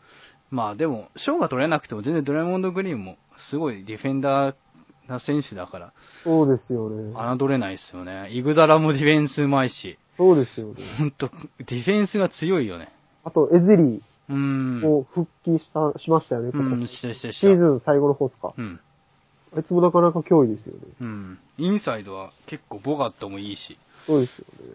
[0.49, 3.17] まあでも、賞が取れなくても全然ドラえもんドグリーンも
[3.49, 4.55] すごいディフェンダー
[5.07, 7.13] な選手だから、そうですよね。
[7.37, 8.29] 侮れないですよね。
[8.31, 10.75] イグダラもディフェンスうまいし、そうですよね。
[10.97, 12.93] ほんと、ディフェンスが強いよね。
[13.23, 14.79] あと、エズリうーん。
[14.79, 17.39] ーも復帰した、しましたよね、今うん、年してし。
[17.39, 18.53] シーズン最後の方ですか。
[18.57, 18.79] うん。
[19.55, 20.79] あいつもなかなか脅威ですよね。
[21.01, 21.39] うん。
[21.57, 24.73] インサイドは結構ボガットもいいし、そうですよね。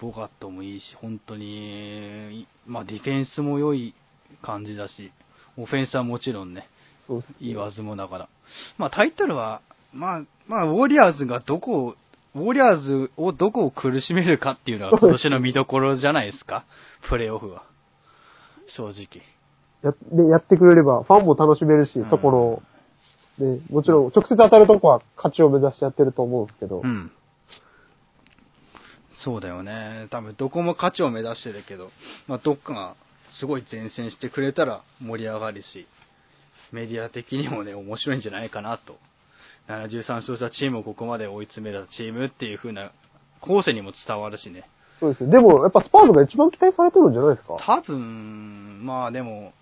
[0.00, 3.94] ボガットもいいし、本当に、まあディフェンスも良い
[4.42, 5.12] 感じだし、
[5.56, 6.68] オフェンスはもちろんね、
[7.08, 8.28] ね言わずもながら。
[8.76, 9.60] まあタイトルは、
[9.92, 11.94] まあ、まあウォリアーズがどこを、
[12.34, 16.64] ウォリアーズをどこを苦しめるかっていうのが今年の見どころじゃないですか、
[17.08, 17.64] プレーオフは。
[18.68, 19.22] 正直。
[19.82, 22.62] やでやってくれれば、ファンも楽しめるし、うんそこ
[23.38, 27.12] の、ね、もちろん、直接当たるとこは勝ちを目指してやってると思うんですけど、うん。
[29.24, 30.06] そうだよね。
[30.10, 31.90] 多分どこも勝ちを目指してるけど、
[32.26, 32.94] まあ、どっかが
[33.38, 35.86] すごい前線してくれたら盛り上がるし、
[36.72, 38.96] メディア的にもね、面白いんじゃないかなと。
[39.68, 42.90] 73勝したチームをここまで追い詰めたチームっていう風な
[43.40, 44.64] 後世にも伝わるしね。
[45.00, 45.30] そうですよ。
[45.30, 47.56] でも、やっぱスパーズが一番期待されてるんじゃないですか？
[47.58, 49.52] 多分、まあでも、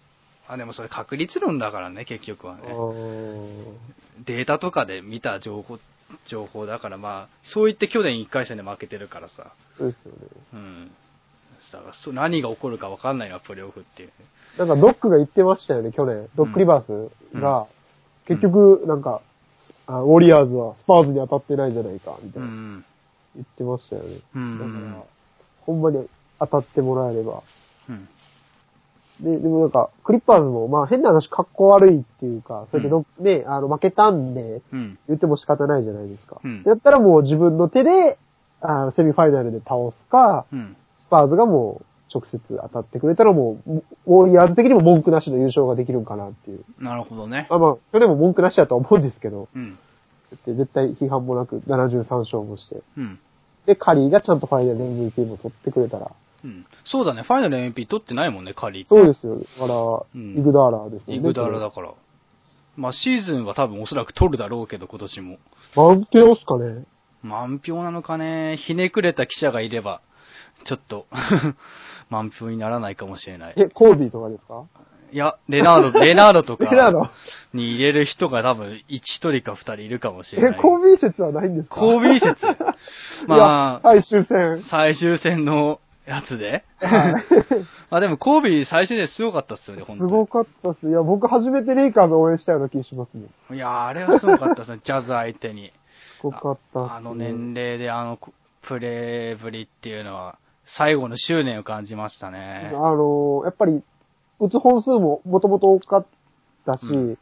[0.49, 2.63] あ、でもそれ確率論だからね、結局はあね。
[2.73, 3.75] ー
[4.27, 5.79] データとかで見た情報、
[6.27, 9.53] 情報だからまあ、そう言って去年1回戦で負けてるからさ。
[9.77, 10.19] そうですよね。
[10.55, 10.91] うん。
[11.73, 14.11] だからそ何が起こるか分かんないな、プレーオフっていう。
[14.57, 16.29] なんかドックが言ってましたよね、去年。
[16.37, 17.67] ドックリバースが、
[18.27, 19.21] 結局、なんか、
[19.89, 22.85] あウォリアーズはスパーズに当たってないじゃないか、みたいうな、ん。
[23.35, 24.21] 言ってましたよね。
[24.35, 25.03] うんだから、
[25.67, 26.07] ほんまに
[26.39, 27.43] 当たってもらえれば。
[27.89, 28.09] うん。
[29.21, 34.99] で、でもなんか、クリッパーズも、まあ変な話、格好悪いっていうか、それでど、ね、あの、負けたんで、うん。
[35.09, 36.41] 言っても仕方ないじゃないですか。
[36.43, 38.19] うんやったらもう自分の手で、
[38.61, 40.77] あのセミファイナルで倒すか、うん。
[41.01, 46.65] スパーズがもう直接当たってくれたらもう、ウォリアーズ的にも文句なしの優勝ができるんかなっていう。
[46.79, 47.47] なるほどね。
[47.51, 49.79] まあまあ、去年も文句なしだとは思うんですけど、うん。
[50.47, 52.83] 絶対批判もなく73勝もして。
[52.97, 53.19] うん。
[53.67, 56.11] で、カリーがちゃんとファイナル MVP も取ってくれたら。
[56.45, 56.65] うん。
[56.85, 58.89] そうだね、ファイナル MP 取ってないもんね、カリー。
[58.89, 59.37] そうですよ。
[59.39, 61.17] だから、んイグダーラーですね。
[61.17, 61.93] イグダラだから。
[62.77, 65.39] まあシーズンは多分おそらく取るだろうけど、今年も。
[65.75, 66.85] 満票っすかね
[67.23, 70.01] 満票なのかね、ひねくれた記者がいれば、
[70.65, 71.07] ちょっと、
[72.11, 73.55] 満票にならないかもしれない。
[73.57, 74.65] え、コービーとかですか？
[75.13, 77.09] いや、レナード、 レナードとかレナード？
[77.53, 81.77] に入れる人が多分1人か2人いるかもしれえない。、コービー説はないんですか？
[81.77, 82.45] コービー説
[83.29, 84.59] まあ最終戦。
[84.71, 87.15] 最終戦のやつではい
[87.91, 90.11] あ、でもコービー最終ですごかったっすよね、本当に。
[90.11, 90.89] すごかったっす。
[90.89, 93.27] いや、僕初めてレイカーズ応援したような気しますね。
[93.53, 95.73] いや、あれはすごかったですね、ジャズ相手に。
[96.21, 96.97] すごかったっす、ね。
[96.97, 98.19] あの年齢であの
[98.63, 102.71] プレーぶりっていうのは、最後の執念を感じましたあね。
[102.73, 103.83] の、やっぱり、
[104.41, 106.07] 打つ本数ももともと多かっ
[106.65, 107.19] たし、うん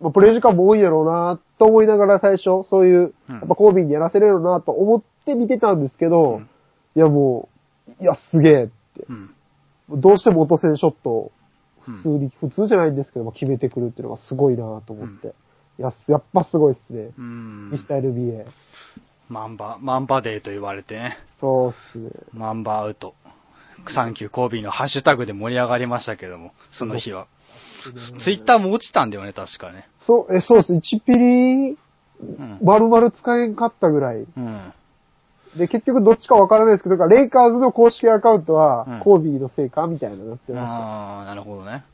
[0.00, 6.48] まあ、プレイ時間も多いんやろうなと思いながら最初、そういう、うんやっぱコービーにやらせれるなと思って見てたんですけど、うん
[6.94, 7.50] いやも
[8.00, 8.72] う、いや、すげえって。
[9.10, 10.00] うん。
[10.00, 11.32] どうしても落とせんショットを
[11.86, 15.34] うん普通に、普通じゃないんですけども、決めてくるっていうのがすごいなと思って。
[15.78, 17.10] いや、やっぱすごいっすね。
[17.18, 18.46] うんミスター NBA。
[19.28, 21.18] マンバ、マンバデーと言われてね。
[21.38, 22.10] そうっすね。
[22.32, 23.14] マンバアウト。
[23.88, 27.26] サンキューコービーのハッシュタグで盛り上がりましたけども、その日は。
[28.22, 29.88] ツイッターも落ちたんだよね、確かね。
[30.06, 30.72] そう、え、そうっす。
[30.72, 31.78] 1ピリ、
[32.20, 32.58] うん。
[32.62, 34.16] 丸々使えんかったぐらい。
[34.16, 34.72] うん。
[35.56, 40.72] で、結局どっちかわからないですけど、レイカーズの公式アカウントは、うんコービーのせいかみたいななってました。
[40.72, 41.84] ああ、なるほどね。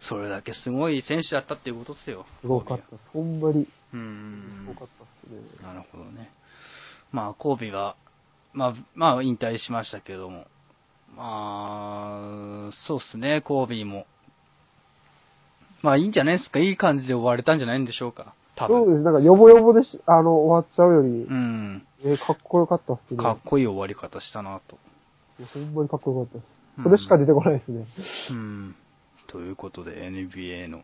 [0.00, 2.24] それだけすごい選手だったっていうことですよ。
[2.40, 3.10] すごかったです。
[3.12, 5.40] ほんまに、うーんすごかったっすね。
[5.66, 6.30] なるほどね。
[7.10, 7.96] まあ、コービーは、
[8.52, 10.46] まあ、まあ、引退しましたけども。
[11.16, 14.06] まあ、そうっすね、コービーも。
[15.82, 16.58] まあ、いいんじゃないですか？
[16.58, 18.34] いい感じで終われたんじゃないんでしょうか？
[18.56, 18.84] 多分。
[18.84, 19.02] そうです。
[19.02, 21.86] なんか、ヨボヨボでし、あの、終わっちゃうより、うん。
[22.04, 23.16] えかっこよかったっすね。
[23.16, 24.78] かっこいい終わり方したなと。
[25.38, 26.48] いやほんまにかっこよかったです。
[26.78, 27.86] うんそれしか出てこないですね。
[28.30, 28.76] うん。
[29.26, 30.82] ということで NBA の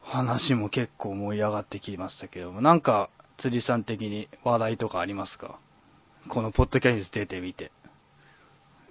[0.00, 5.58] 話も結構盛り上がってきましたけども、なんか釣りさん的に話題とかありますか？
[6.28, 7.72] このポッドキャスト出てみて。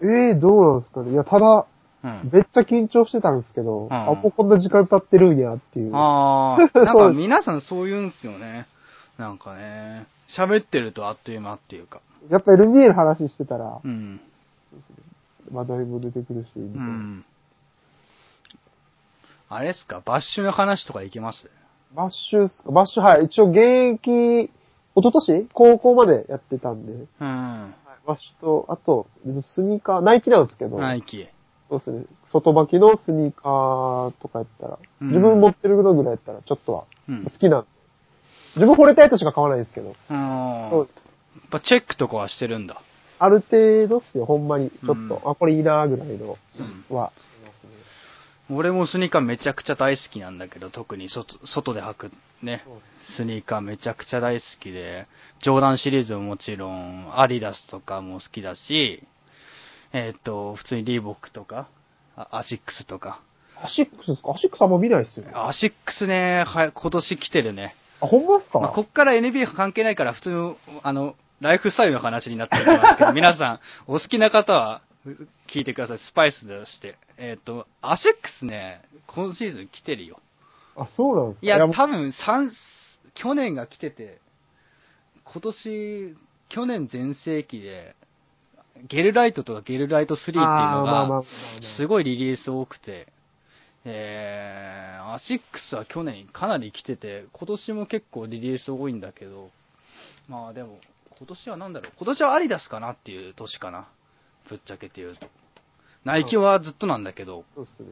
[0.03, 1.11] ええどうなんですかね。
[1.11, 1.65] いや、ただ、
[2.03, 2.29] うん。
[2.33, 5.91] めっちゃ緊張してたんですけど、んあ、もうこんな時間経ってるんやっていう。
[5.95, 8.65] ああ、 なんか皆さんそう言うんすよね。
[9.19, 12.01] なんかね、喋ってるとあっという間っていうか。
[12.29, 14.19] やっぱ NBA の話してたらう、ん。
[15.51, 16.49] 話題も出てくるし。
[16.55, 17.23] うん。
[19.49, 20.01] あれですか？
[20.03, 21.47] バッシュの話とかいけます？
[21.93, 22.71] バッシュっすか？
[22.71, 23.25] バッシュ、はい。
[23.25, 23.59] 一応現
[24.01, 24.51] 役、一
[24.95, 25.47] 昨年？
[25.53, 27.75] 高校までやってたんで、うん。
[28.05, 29.07] バッシュと、あと、
[29.55, 31.27] スニーカー、ナイキなんですけど、ナイキ。
[31.69, 32.05] そうですね。
[32.31, 37.29] 外履きのスニーカーとかやったら、うん自分持ってるのぐらいやったら、ちょっとはうん好。
[37.29, 37.67] きなんで。
[38.55, 39.95] 自分惚れたやつしか買わないんですけど、うん。
[40.69, 40.95] そうです。
[40.97, 42.81] やっぱチェックとかはしてるんだ。
[43.19, 44.69] ある程度っすよ、ほんまに。
[44.71, 46.37] ちょっと、うんあ、これいいなぐらいの
[46.89, 48.57] うんはしてますね。
[48.57, 52.11] 俺もスニーカーめちゃくちゃ大好きなんだけど、特に外外で履く
[52.43, 52.63] ね、
[53.15, 55.07] スニーカーめちゃくちゃ大好きで、
[55.41, 59.03] ジョーダンシリーズももちろん、アディダスとかも好きだし、
[59.93, 61.67] えっ、と、普通にリーボックとか、
[62.15, 63.21] あアシックスとか。
[63.61, 64.31] アシックスですか？
[64.31, 65.31] アシックスあんま見ないっすよね。
[65.35, 67.75] あ、アシックスね、はい、今年来てるね。
[67.99, 74.81] ほんまっすか、まあ、こっから NBA 関係ないから普通の、あの、ライフスタイルの話になってるんですけど、皆さん、お好きな方は、
[75.47, 75.97] 聞いてください。
[75.99, 76.95] スパイスとして。
[77.17, 80.19] えっ、と、アシックスね、今シーズン来てるよ。
[80.75, 81.45] あ、そうなんですか？
[81.45, 82.51] いや、多分、三、
[83.15, 84.19] 去年が来てて、
[85.25, 86.15] 今年、
[86.49, 87.95] 去年全盛期で、
[88.87, 90.43] ゲルライトとかゲルライト3っていうの
[90.83, 91.23] があ、
[91.77, 93.07] すごいリリース多くて、
[93.83, 99.49] えー、アシックスは去年かなり来てて、今年も結構リリース多いんだけど、
[100.27, 100.79] まあでも、
[101.17, 103.87] 今年はなんだろう、今年はアリダスかなっていう年かな。
[104.49, 105.27] ぶっちゃけて言うと。
[106.03, 107.89] ナイキはずっとなんだけど、そうっすね。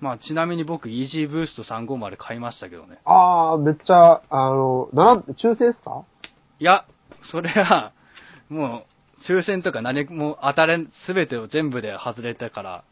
[0.00, 2.98] まあちなみに僕、イージーブースト350買いましたけどね。
[3.04, 6.02] あー、めっちゃ、あの、なら、抽選っすか？
[6.58, 6.84] いや、
[7.30, 7.92] それは、
[8.48, 8.84] も
[9.28, 12.84] う、抽選とか何も当たれん、すべてを全部で外れたから、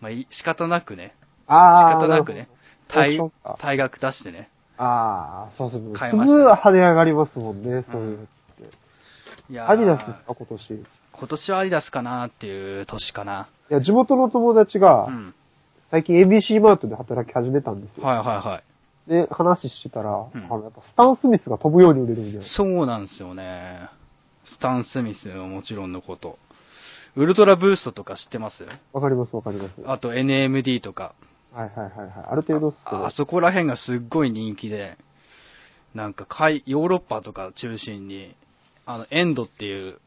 [0.00, 2.00] まあい仕方なくね、仕あー。
[2.00, 2.48] 方なくね、
[2.88, 4.48] 対そうか、対額出してね。
[4.78, 5.80] あー、そうそう。
[5.92, 8.32] す買いましたねぐ跳ね上がりますもんね、そういうのって。
[9.50, 10.74] いやーアディダスですか、今年？
[10.74, 13.48] い今年はアディダスかなっていう年かな。
[13.68, 15.34] や、地元の友達がう、ん。
[15.94, 18.04] 最近 ABC マートで働き始めたんですよ。
[18.04, 18.62] はいはいは
[19.06, 19.08] い。
[19.08, 22.42] で、話してたら、んあの、やっぱスタン・スミスが飛ぶように売れるんで。
[22.42, 23.88] そうなんですよね。
[24.44, 26.36] スタン・スミスはもちろんのこと。
[27.14, 28.66] ウルトラブーストとか知ってます？
[28.92, 29.80] わかりますわかります。
[29.82, 31.14] はあと NMD とか。
[31.52, 32.10] いはいはいはい。
[32.28, 33.10] ある程度ああ。
[33.12, 34.98] そこら辺がすっごい人気で、
[35.94, 38.34] なんか海、ヨーロッパとか中心に、
[38.84, 40.00] あの、エンドっていう、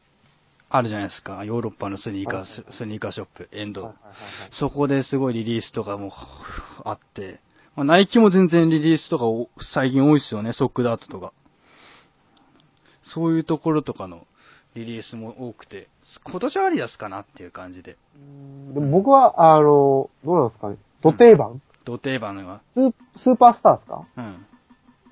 [0.70, 1.44] あるじゃないですか。
[1.44, 3.84] ヨーロッパのスニーカー、はいはいはいスニーカーショップ、エンド。
[3.84, 6.12] はいはいはいはいそこですごいリリースとかも
[6.84, 7.40] あって、
[7.74, 11.32] まあ、ナイキも全然リリースとかお最近多いですよね、ソックダートとか。
[13.02, 14.26] そういうところとかの
[14.74, 15.88] リリースも多くて、
[16.24, 20.76] 今年はアディダスかなっていう感じで、うんでも僕は、あの、どうなんですかね。
[21.02, 24.06] 土定番、土定番は、スースーパースターですか？
[24.18, 24.46] うん。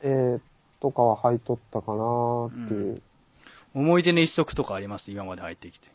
[0.03, 0.41] えー、
[0.81, 3.03] とかは履いとったかなっていう。
[3.77, 5.11] 思い出の一足とかあります？
[5.11, 5.89] 今まで入ってきて。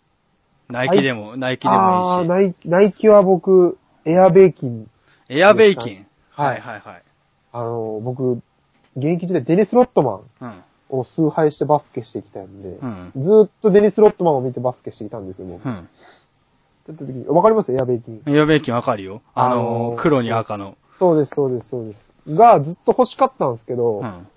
[0.70, 2.30] ナイキでも、ナイキでもいいし。
[2.30, 4.88] ナイナイキは僕、エアベーキン、
[5.30, 6.06] エアベイキン？
[6.30, 7.04] ははいいはいはい。
[7.52, 8.34] あの、僕、
[8.96, 10.63] 現役時代デニス・ロットマンうん。
[11.00, 15.65] を崇拝してバスケしてきたんで、うんずーっとデニス・ロットマンを見てバスケしてきたんですよ、僕。
[15.65, 15.89] うん。
[16.86, 17.74] ちょっと時わかります？
[17.74, 18.24] エアベーキン。
[18.28, 19.22] エアベイキンわかるよ。
[19.34, 20.78] あのー黒に赤の。
[21.00, 22.36] そうです、そうです、そうです。
[22.36, 24.28] が、ずっと欲しかったんですけど、うん。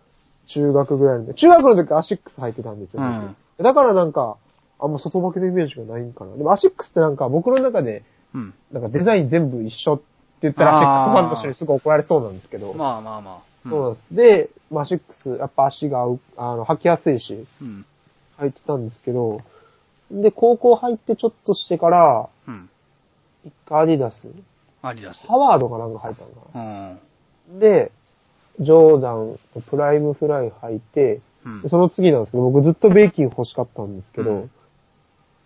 [0.47, 1.35] 中学ぐらいで。
[1.35, 4.37] 中学の時アシックス履いてたんですよ、うん僕だからなんか、
[4.81, 6.37] あんま外巻きのイメージがないんかな。
[6.37, 8.03] でもアシックスってなんか僕の中で、
[8.35, 8.55] うん。
[8.73, 10.05] なんかデザイン全部一緒って
[10.43, 12.75] 言ったらアシックスファンの人にすぐ怒られそうなんですけど。
[12.75, 13.69] まあまあまあ。
[13.69, 14.15] そうなんです。
[14.15, 17.87] で、まあアシックス、やっぱ足が合う、あの、履きやすいし、うん。
[18.39, 19.41] 履いてたんですけど、
[20.11, 22.69] で、高校入ってちょっとしてから、うん。
[23.45, 24.29] 一回アディダス、
[24.83, 25.27] アディダス。
[25.27, 26.59] ハワードかなんか履いたのかう
[27.55, 27.55] ん。
[27.55, 27.61] な。
[27.61, 27.93] で、
[28.61, 29.39] ジョーダン、
[29.69, 31.69] プライムフライ履いて、うんで。
[31.69, 34.51] その次なんですけど、僕ずっとベイキン欲しかったんですけど、うん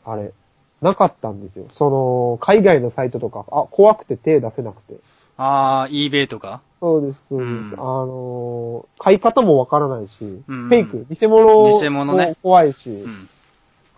[0.05, 0.33] あれ、
[0.81, 1.67] なかったんですよ。
[1.75, 4.95] その、海外のサイトとか、あ、怖くて手出せなくて。
[5.37, 6.63] あー、eBay とか？
[6.81, 7.51] そうです、そうです。
[7.51, 13.29] うんあのー買い方もわからないし、うんフェイク、偽物偽物ねも怖いし、うん。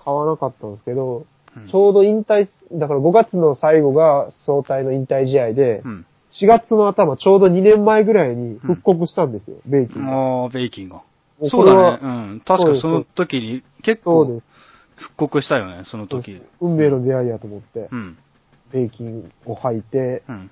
[0.02, 6.06] 買わなかったんですけど、うんちょうど引退、だから5月の最後が総体の引退試合で、うん。
[6.32, 10.44] 4月の頭、ちょうど2年前ぐらいに復刻したんですよ、ベイキンが。
[10.44, 11.02] あー、ベイキンが。
[11.48, 11.98] そうだね。
[12.02, 12.42] うん。
[12.44, 14.42] 確かその時に結構。
[14.96, 16.42] 復刻したよね、その時。
[16.60, 18.18] 運命の出会いやと思って、うん。
[18.72, 20.50] ベイキンを履いて、うん。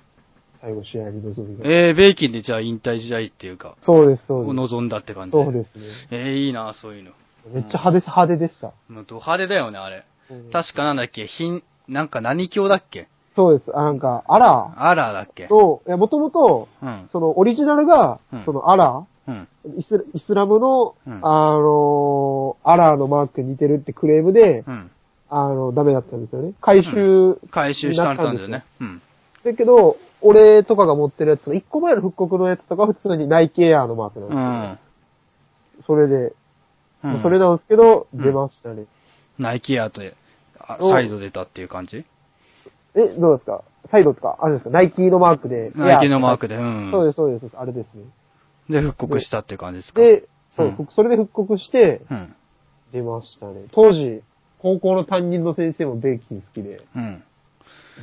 [0.61, 4.55] 最後試合に臨みまえー、ベイキンでじゃあ引退試合っていうか、そうです、そうです。
[4.55, 5.31] 望んだって感じ。
[5.31, 5.83] そうですね。
[6.11, 7.11] えー、いいな、そういうの。
[7.53, 8.73] めっちゃ派手、派手でした。
[8.89, 10.05] もうド派手だよね、あれ。
[10.31, 13.07] うん確かなんだっけ、品、なんか何教だっけ
[13.39, 13.71] そうです。
[13.73, 15.45] あなんか、アラアラーだっけ？
[15.45, 17.07] ーの、いや、もともと、うん。
[17.11, 19.47] そのオリジナルがうん、そのアラうん。
[19.65, 24.91] ー、イスイスラムの、うんあのーアラーのマークに似てるってクレームで、うん。
[25.29, 26.53] あの、ダメだったんですよね。
[26.59, 28.65] 回収、回収したんだよね。
[28.81, 29.01] うん。
[29.45, 34.79] だけど、俺とかが持ってるやつの、1個前の復刻のやつとかは普通にナイキエアーのマークなんで
[35.79, 35.85] すうん。
[35.85, 36.33] それで、
[37.03, 38.83] うんそれなんですけど、うん出ましたね。
[39.37, 40.15] ナイキアートで、
[40.59, 42.05] あおサイド出たっていう感じ？
[42.95, 43.63] え、どうですか？
[43.89, 44.69] サイドとか、あれですか？
[44.69, 45.71] ナイキのマークで。
[45.75, 46.55] ナイキのマークで。
[46.57, 46.91] で、うん。
[46.91, 47.49] そうです、そうです。
[47.55, 48.03] あれですね。
[48.69, 50.01] で、復刻したっていう感じですか？
[50.01, 52.35] で、そう、うんふそれで復刻して、うん。
[52.91, 53.65] 出ましたね。
[53.71, 54.21] 当時、
[54.59, 57.23] 高校の担任の先生もベイキン好きで、うん。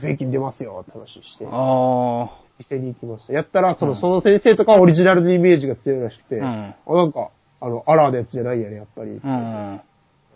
[0.03, 3.33] ベイキン出ますよって話して、あ店に行きました。
[3.33, 9.20] やったら、その、うんその先生とかはオリジナルのイメージが強いらしくて、うんあ、なんか、あの、アラーのやつじゃないやね、やっぱり。
[9.25, 9.29] あ。
[9.29, 9.81] うん。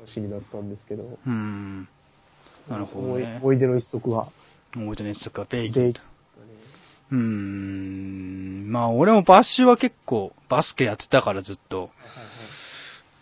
[0.07, 1.05] 話になったんですけど。
[1.27, 1.89] うん。
[2.71, 3.39] なるほどね。
[3.43, 4.29] 思い出の一足は、
[4.77, 5.95] 思い出の一足はベイキン。
[7.11, 8.71] うーん。
[8.71, 11.91] まあ、俺もバッシュは結構バスケやってたからずっと。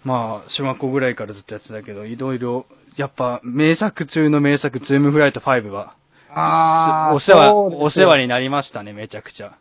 [0.05, 5.97] まあ、小学校ぐらいからずっとやってたけど、いろいろ、やっぱ名作中の名作、ズームフライト5は、
[6.31, 9.57] あーお世話、お世話になりましたね、めちゃくちゃ。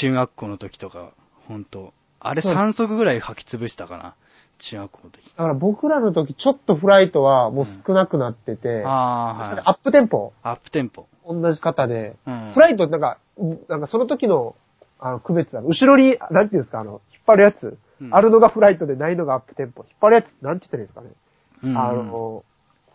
[0.00, 1.10] 中学校の時とか、
[1.48, 4.14] 本当あれそう3足ぐらい履き潰したかな、
[4.60, 5.24] 中学校の時。
[5.30, 9.62] だから僕らの時、ちょっとフライトはもう少なくなってて、ああ、はい。
[9.64, 11.06] アップテンポ、アップテンポ。
[11.26, 12.52] 同じ方で、うん。
[12.54, 13.18] フライトなんか、
[13.68, 14.54] なんかその時の、
[14.98, 15.68] あの、区別なの。
[15.68, 17.78] 後ろに、なんていうんですか、あの、引っ張るやつ。
[18.00, 19.82] うんあるのがフライトでないのがアップテンポ。
[19.82, 21.10] 引っ張るやつ、なんて言ったらいいんですかね。
[21.64, 22.44] うんあの、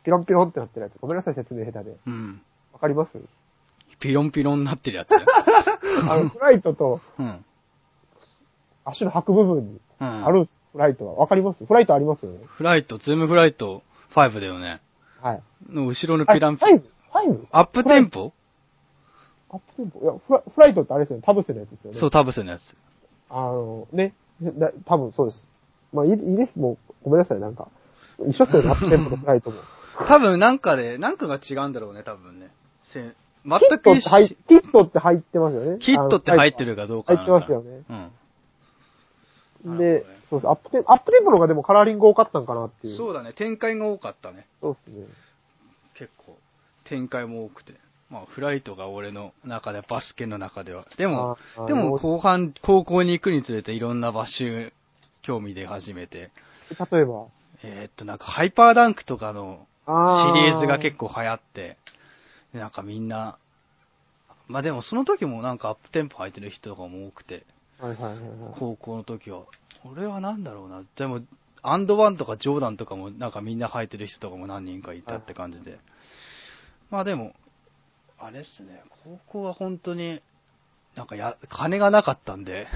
[0.03, 0.93] ピロンピロンってなってるやつ。
[0.99, 1.97] ごめんなさい、説明下手で。
[2.07, 2.41] うん。
[2.73, 3.11] わかります？
[3.99, 5.09] ピロンピロンになってるやつ？
[5.13, 7.45] あの、フライトとうん。
[8.83, 10.25] 足の履く部分にうん。
[10.25, 11.13] あるんです、フライトは。
[11.15, 11.65] わかります？
[11.65, 12.25] フライトあります？
[12.25, 12.39] よね。
[12.57, 13.81] フライト、ズームフライト
[14.13, 14.81] 5だよね。
[15.21, 15.41] はい。
[15.69, 16.79] の後ろのあピランファイブ？
[16.79, 17.47] ファイブ？
[17.49, 18.33] アップテンポ？
[19.51, 20.01] アップテンポ？
[20.01, 21.23] いやフラ、フライトってあれですよね。
[21.25, 21.99] タブセのやつですよね。
[21.99, 22.61] そう、タブスのやつ。
[23.29, 24.13] あの、ね。
[24.41, 25.47] だ多分そうです。
[25.93, 26.59] まあいいいいです。
[26.59, 27.39] もう、ごめんなさい。
[27.39, 27.69] なんか、
[28.27, 28.69] 一緒っすよね。
[28.69, 29.57] アップテンポとフライトも。
[30.09, 32.51] 多分なんかで、なんかが違うんだろうね、多分ね。
[32.91, 35.77] せ全キットくって入っキットって入ってますよね。
[35.79, 37.83] キットって入ってるかどうか入ってますよね。
[37.89, 38.11] うん。
[39.65, 40.49] で、そうです。
[40.49, 42.97] アップテンポ、アップテンポの方がでもカラーリング多かったんかなっていう。
[42.97, 44.47] そうだね、展開が多かったね。
[44.61, 45.07] そうですね。
[45.97, 46.37] 結構。
[46.83, 47.73] 展開も多くて。
[48.11, 50.85] まあ、フライトが俺の中で、バスケの中では。
[50.97, 54.71] でもでも後半、高校に行くにつれていろんなバッシュ
[55.23, 56.29] 興味出始めて。
[56.91, 57.25] 例えば？
[57.63, 61.09] えーっと、なんかハイパーダンクとかのシあリーズが結構。
[61.09, 61.77] 構流行って、
[62.53, 63.37] でなんかみんな、
[64.47, 67.43] まあでもその時もなんかアップテンポ入ってる人とかも多くて、
[67.79, 68.53] はいはいはいはい。
[68.59, 69.43] 高校の時は。
[69.83, 70.83] 俺はなんだろうな。
[70.95, 71.21] でも、
[71.61, 75.79] アンドワンとかジョーダンとかもなんかみんな履いてる人とかも何人かいたって感じで。
[76.89, 77.33] まあでも、
[78.19, 80.21] あれっすね、高校は本当に、
[80.95, 82.67] なんかや、金がなかったんで。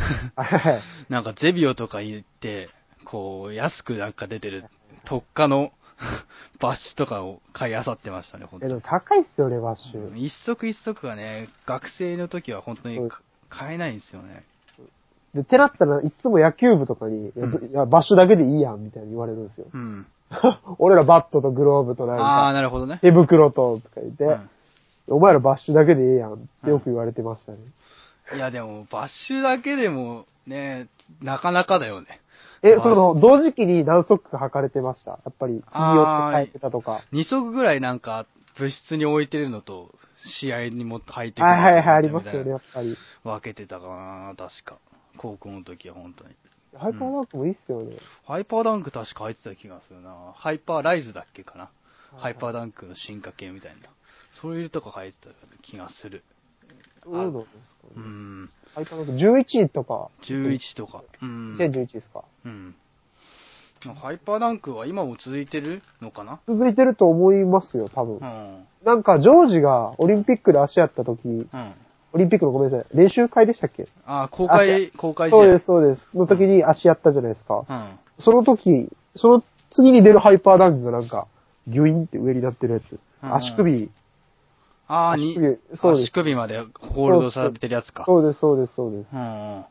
[1.10, 2.70] なんかゼビオとか行って、
[3.06, 4.66] こう、安くなんか出てる
[5.06, 5.72] 特価の
[6.60, 8.86] バッシュとかを買い漁ってましたね、本当え、でにも。
[8.86, 10.18] 高いっすよね、バッシュ。
[10.18, 14.44] 一足一足がね、学生の時は本当にか買えないんですよね。
[15.34, 19.68] で、ってなったらいつも野球部とかに、いやどいや、バッシュだけでいいやん、みたいに言われるんですよ。
[19.74, 20.06] うん。
[20.80, 23.00] 俺らバットとグローブとなんああ、か、なるほどね。
[23.02, 24.50] 手袋と、とか言って、うん
[25.12, 27.58] お前らバッシュだけでいいやんってよく言われてましたね。
[28.36, 30.88] いや、でも、バッシュだけでも、ね、
[31.24, 32.22] なかなかだよね。
[32.62, 35.12] え、その、同時期に何足か履かれてました？
[35.14, 37.02] やっぱり、いいよって履いてたとか。
[37.12, 38.28] 2足ぐらいなんか、
[38.60, 39.90] 部室に置いてるのと、
[40.42, 42.96] 試合にも履いてくるはいはいはい、ありますよね、やっぱり。
[43.24, 44.78] 分けてたかな、確か。
[45.20, 46.34] 高校の時は本当に。
[46.78, 47.98] ハイパーダンクもいいっすよね。
[48.26, 50.34] ハイパーダンク確か入ってた気がするな。
[50.36, 51.64] ハイパーライズだっけかな。
[51.64, 51.72] はい
[52.22, 53.90] ハイパーダンクの進化系みたいな。
[54.42, 56.24] そういうとこ入ってた気がする。
[57.04, 57.94] どうなんですかね。
[57.98, 58.50] うん。
[58.74, 60.10] ハイパーダンク11とか。
[60.24, 61.04] 11とか。
[61.22, 61.58] うん。
[61.58, 62.24] 2011ですか。
[62.46, 62.76] うん。
[63.96, 66.40] ハイパーダンクは今も続いてるのかな？
[66.48, 68.20] 続いてると思いますよ、多分う。
[68.20, 68.68] ん。
[68.84, 71.48] なんか、ジョージがオリンピックで足やった時、うん。
[72.14, 73.88] オリンピックのごめんなさい、練習会でしたっけ？
[74.06, 75.38] あ、公開、公開試合。
[75.38, 76.10] そうです、そうです。
[76.14, 77.66] の時に足やったじゃないですか。
[77.70, 78.00] うん。
[78.24, 81.28] その時、その次に出るハイパーダンクがなんか、
[81.68, 83.00] ギュインって上になってるやつ。
[83.24, 83.90] うん足首、
[84.88, 88.06] あー足に、首そうです足首までホールドされてるやつか。
[88.06, 89.10] そうです、そうです、そうです。
[89.14, 89.20] うん
[89.58, 89.66] うん。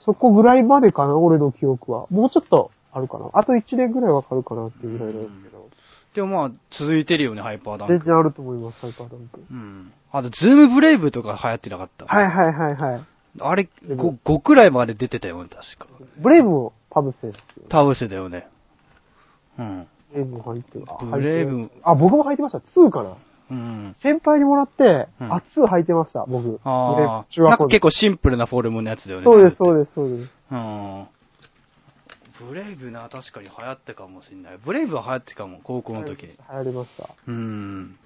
[0.00, 2.06] そこぐらいまでかな、俺の記憶は。
[2.10, 3.30] もうちょっとあるかな。
[3.34, 5.68] あと1年ぐらいわかるかなっていうぐらいなんですけど。
[6.14, 7.98] でもまあ、続いてるよね、ハイパーダンク。
[7.98, 9.40] 全然あると思います、ハイパーダンク。
[9.50, 9.92] うん。
[10.10, 12.04] あと、ズームブレイブとか流行ってなかった。
[12.04, 13.04] はいはいはいはい。
[13.40, 15.86] あれ、でも 5, 5くらいまで出てたよね、確か。
[16.18, 17.64] ブレイブもパブセですよ。
[17.70, 18.46] タブスだよね。
[19.58, 19.86] うん。
[20.12, 20.84] ブレイブも入ってる。
[20.86, 22.58] あブレイブ入ってるあ、僕も履いてました。
[22.58, 23.16] 2かな。
[23.50, 23.96] うん。
[24.02, 26.42] 先輩にもらって、うんあ、2履いてました、僕。
[26.42, 27.24] ブレイブああ。
[27.30, 29.24] 中学校のなんか結構シンプルなフォルムのやつだよね。
[29.24, 29.56] そうです、う。
[29.56, 30.30] そうです、そうです。
[30.50, 31.06] うん。
[32.48, 34.58] ブレイブな、確かに流行ったかもしれない。
[34.64, 36.28] ブレイブは流行ってかも、高校の時に。
[36.28, 37.08] 流行りました。
[37.26, 37.98] うん。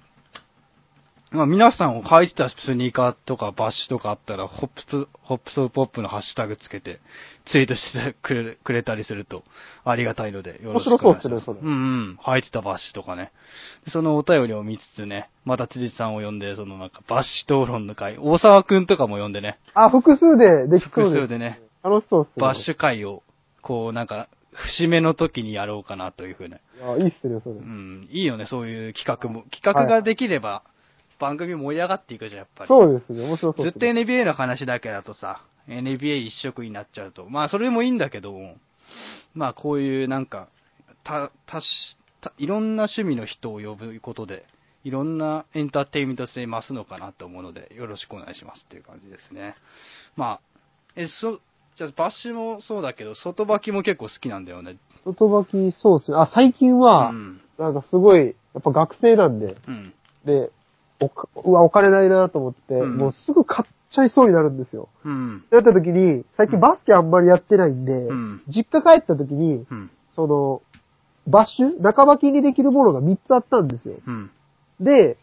[1.29, 7.01] まあ皆さん履いてたスニーカーとかバッシュとかあったら、ホップス、ホップスポップのハッシュタグつけて、
[7.47, 9.43] ツイートしてくれくれたりすると
[9.83, 11.27] ありがたいので、よろしくお願いします。
[11.27, 11.79] 面白そうですねそれうんう
[12.13, 12.19] ん。
[12.21, 13.33] 履いてたバッシュとかね。
[13.83, 21.11] でそのお便りを見つつね、また辻さんを呼んで、そのなんかバッシュ討論の会、大沢くんとかも呼んでね、あ、複数でできそうです。
[21.11, 22.41] 複数でね、楽しそうですね。
[22.41, 23.23] バッシュ会を、
[23.61, 26.61] こうなんか、節目の時にやろうかなというふうね。
[26.77, 27.55] いや、いいっすね、それ。
[27.55, 29.43] うん、いいよね、そういう企画も。
[29.51, 30.63] 企画ができれば、
[31.19, 32.67] 番組盛り上がっていくじゃん、やっぱり。
[32.67, 33.79] そうですね、面白そうずっと。
[33.79, 38.33] NBA の話だけだとさ、NBA 一色になっちゃうと、まあそれもいいんだけど、
[39.33, 40.47] まあこういうなんか、
[41.03, 44.45] た、たした、いろんな趣味の人を呼ぶことで、
[44.83, 49.55] いろんなエンターテインメント性増すのかなと思うので、よろしくお願いしますっていう感じですね。
[50.15, 50.39] まあ、
[50.95, 51.41] え、そ、
[51.77, 54.77] じゃあバッシュもそうだけど、外履きも結構好きなんだよね。
[55.05, 56.17] 外履き、そうですね。
[56.17, 57.41] あ、最近はう、ん。
[57.59, 59.93] なんかすごい、やっぱ学生なんで、うん。
[60.25, 60.49] で、
[60.99, 64.89] おかうわ、お金ないなと思って、うんもうすぐ買っちゃいそうになるんですよ。
[65.05, 65.43] うん。
[65.51, 69.91] なった時に、最近バスケあんまりやってないんで、うん実家帰った時に、うん。
[70.15, 70.61] その、
[71.27, 73.97] バッシュ、中履きにできるものが3つあったんですよ。
[74.07, 74.31] うん。
[74.79, 75.17] で、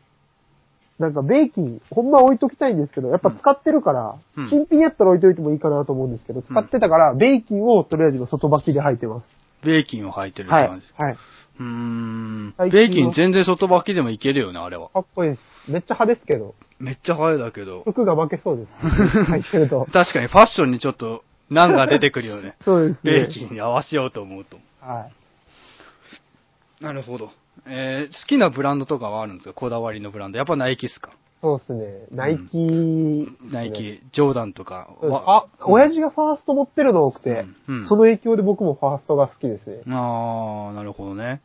[0.99, 9.27] なんかベーキン、ほんま置いときたいんですけど、やっぱ使ってるから、うん新品やったら置いといてもいいかなと思うんですけど、使ってたから、ベーキンをとりあえず今外履きで履いてます。
[9.65, 10.69] ベーキンを履いてるってはい。
[10.69, 10.87] 感じ。
[10.97, 11.17] はい。
[11.59, 12.55] うーん。
[12.57, 14.89] 最近はベーキン全然外履きでもいけるよね、あれは。
[14.91, 15.41] かっこいいです。
[15.71, 17.83] めっちゃ派ですけど、めっちゃ早いだけど。
[17.85, 18.69] 服が負けそうです。
[19.33, 19.87] 履いてると。
[19.93, 22.57] 確かにファッションにちょっと難が出てくるよね。
[22.65, 23.13] そうですね。
[23.13, 24.59] ベーキンに合わせようと思うと。
[24.81, 25.09] は
[26.81, 26.85] い。
[26.85, 27.31] なるほど。
[27.67, 29.55] えー、好きなブランドとかはあるんですか？
[29.55, 30.39] こだわりのブランド。
[30.39, 31.11] やっぱナイキっすか？
[31.41, 31.85] そうですね。
[32.11, 35.39] ナイキ、ナイキ、ジョーダンとかそうですは。
[35.39, 39.83] あ、親父がファースト持ってるの多くて、うんうんその影響で僕もファーストが好きですね。
[39.87, 41.43] あー、なるほどね。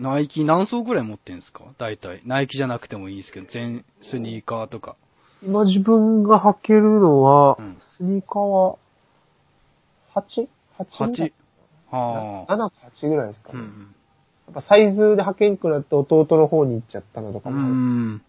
[0.00, 1.64] ナイキ何層くらい持ってんですか？
[1.78, 2.22] 大体。
[2.26, 4.96] ナイキじゃなくてもいいですけど、全スニーカーとか。
[5.42, 8.76] 今自分が履けるのは、うんスニーカーは、
[10.14, 10.46] 8?8
[10.78, 11.32] 8。
[11.90, 12.54] はあ。
[12.54, 13.58] 7か8ぐらいですかね。
[13.58, 13.94] やうん。
[14.50, 17.74] っぱサイズで履けんくなって弟の方に行っちゃったのとかうもある。
[17.74, 18.22] ん。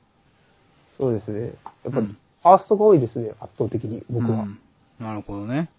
[0.98, 1.54] そうですね。
[1.84, 4.42] やっぱ、うんファーストが多いですね、圧倒的に、僕は。
[4.42, 4.60] うん
[5.00, 5.70] なるほどね。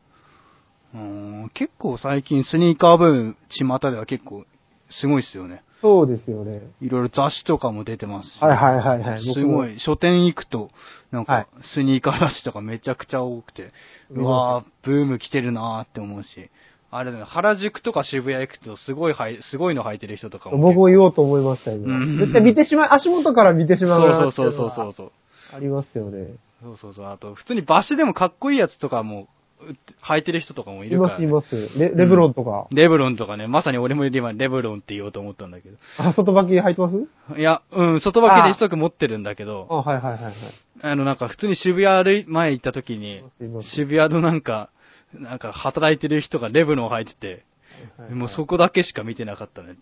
[0.94, 4.44] うん結構最近スニーカーブーム、巷では結構
[4.90, 5.62] すごいっすよね。
[5.82, 6.62] そうですよね。
[6.80, 8.42] いろいろ雑誌とかも出てますし。
[8.42, 9.18] はいはいはいはい。
[9.22, 9.76] すごい。
[9.76, 9.80] い。
[9.80, 10.70] 書店行くと、
[11.10, 13.70] なんはいか、スニーカー雑誌とかめちゃくちゃ多くて、
[14.10, 16.48] うわーブーム来てるなーって思うし、
[16.96, 20.58] あれだね、原宿とか渋谷行くとすごいはい、すごいの履いてる人とかも。
[20.58, 25.12] 僕も言おうと思いましたよ、今うん絶対見てしまう、足元から見てしまうなそうそうそうそうそう。
[25.52, 26.28] ありますよね。
[26.62, 27.06] そうそうそう。
[27.06, 29.28] あと、普通にバッシュでもかっこいいやつとかも、
[29.60, 29.74] う
[30.04, 31.78] 履いてる人とかもいいるから、ますいます。
[31.78, 32.68] レレブロンとか。
[32.70, 35.76] レブロンとかね、まさに俺も今レブロンって言おうと思ったんだけど。
[35.98, 37.38] あ、外履き履いてます？
[37.38, 40.34] いや、うん、外履きで一足持ってるんだけど、あ、はいはいはいはい。
[40.82, 43.22] あのなんか普通に渋谷歩い、前行った時に、
[43.62, 44.70] 渋谷のなんか、
[45.20, 47.26] なんか働いてる人がレブロン履いてて、
[47.96, 49.76] はいはいもうそこだけしか見てなかったね。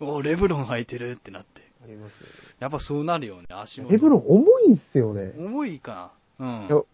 [0.00, 1.60] おレブロン履いてるってなって。
[1.82, 2.12] あります
[2.60, 3.82] やっぱそうなるよね、足元。
[3.82, 3.92] よね。
[3.92, 5.32] レブロン重いんすよね。
[5.36, 6.46] 重いかな。
[6.46, 6.66] うん。
[6.66, 6.86] いやと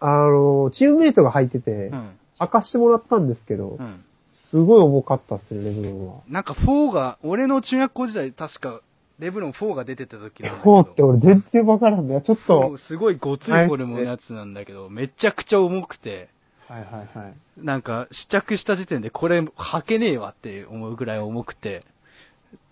[0.00, 2.18] あの、チームメイトが履いてて、うん。
[2.40, 4.04] 明かしてもらったんですけどう、ん。
[4.50, 6.22] すごい重かったっすね、レブロンは。
[6.28, 8.80] なんか4が、俺の中学校時代確か、
[9.18, 10.64] レブロン4が出てた時なんだけど。
[10.64, 12.22] こうって俺全然わからんね。
[12.22, 16.30] ちょっとすごいごついフォルムのやつなんだけど、めちゃくちゃ重くて、
[16.68, 17.34] はいはいはい。
[17.56, 21.84] なんか試着した時点でこれ履けねえわって思うぐらい重くて、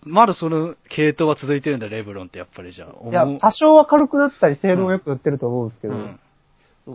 [0.01, 3.09] まだその系統は続いてるんだ、レブロンってやっぱりじゃあ。
[3.09, 6.19] いや重、多少は軽くなったり、性能が良くなってると思うんですけど、うん。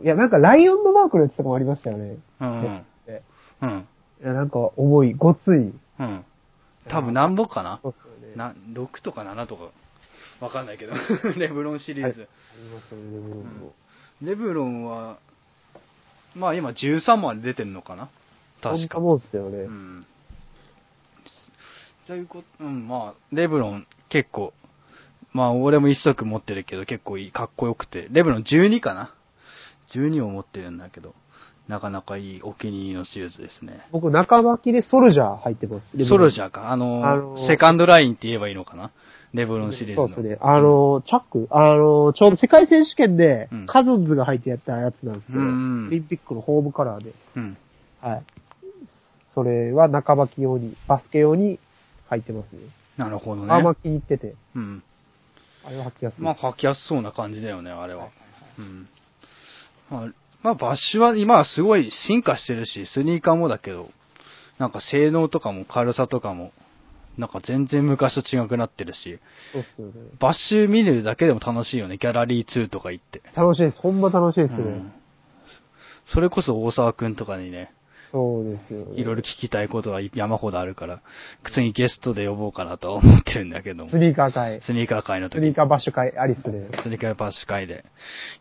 [0.03, 2.18] いや、なんかライオンのマークのやつとかもありましたよね。
[2.40, 2.84] うん。
[3.07, 3.22] で
[3.62, 3.88] うん。
[4.22, 5.72] いや、なんか重い、ごつい。
[6.01, 6.24] うん。
[6.88, 8.34] 多分なんぼかなそうっすよね。
[8.34, 9.68] な、6とか7とか、
[10.40, 10.92] わかんないけど、
[11.36, 12.28] レブロンシリーズ。
[12.28, 13.72] ありますよね、レブロンも。
[14.22, 15.18] レブロンは、
[16.35, 18.09] まあ今13まで出てるのかな？
[18.62, 19.09] 確かそんな。
[19.09, 19.59] もんっすよね。
[19.59, 20.07] うん。
[22.07, 24.55] ということ、うん、まあ、レブロン結構、
[25.33, 29.14] まあ俺も一足持ってるけど結構いい、かっこよくて、レブロン12かな
[29.95, 31.14] ?12 を持ってるんだけど、
[31.68, 33.87] なかなかいいお気に入りのシューズですね。
[33.93, 36.05] 僕、中履きでソルジャー入ってます。
[36.07, 36.70] ソルジャャーか。
[36.72, 38.91] あの、あのーセカンドラインって言えばいいのかな？
[39.35, 40.09] レブロンシリーズの。
[40.09, 40.39] そうですね。
[40.41, 41.49] あの、チャック？
[41.51, 45.51] あの、ちょうど世界選手権でうん、カズンズが入ってやったやつなんですけど、うんう
[45.85, 47.12] んオリンピックのホームカラーで。
[47.37, 47.57] うん。
[48.01, 48.22] はい。
[49.35, 51.59] それは中履き用に、バスケ用に
[52.09, 52.61] 入ってますね。
[52.97, 53.53] なるほどね。
[53.53, 54.83] あんま気に入ってて、うん。
[55.64, 56.22] あれは履きやすい。
[56.22, 58.09] まあ、履きやすそうな感じだよね、あれは。
[58.59, 58.89] うん。
[59.91, 60.12] まあ、
[60.43, 63.91] まあ、バッシュは今はすごい進化してるし、スニーカーもだけど、
[64.59, 66.53] なんか性能とかも軽さとかも、
[67.19, 69.19] なんか全然昔と違くなってるし、
[69.53, 69.93] そうっすよね。
[70.19, 73.23] バッシュ見るだけでも楽しいよね、ギャラリー2とか行って。
[73.35, 73.81] 楽しいです。
[73.81, 74.59] ほんま楽しいですね。
[74.59, 74.93] うん
[76.11, 77.71] それこそ大沢くんとかにね、
[78.11, 79.01] そうですよね。
[79.01, 81.03] いろいろ聞きたいことが山ほどあるから、
[81.53, 83.99] 次ゲストで呼ぼうかなとは思ってるんだけどもス。
[83.99, 84.62] ニーカー会。
[84.62, 86.83] スニーカー会の時スニーカーバッシュ会、アリスで。
[86.83, 87.85] スニーカーバッシュ会で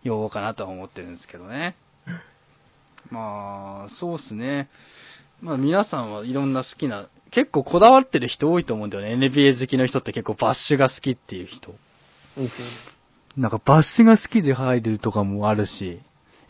[0.03, 1.75] 呼ぼうかなとは思ってるんですけどね。
[3.09, 4.69] まあ、そうっすね。
[5.41, 9.27] まあ皆さんはいろんな好きな、結構こだわってる人多いと思うんだよね。
[9.27, 11.71] NBA 好きの人って結構バッシュが好きっていう人。
[12.35, 12.71] そうですよね。
[13.35, 15.99] なんかバッシュが好きで入るとかもあるし、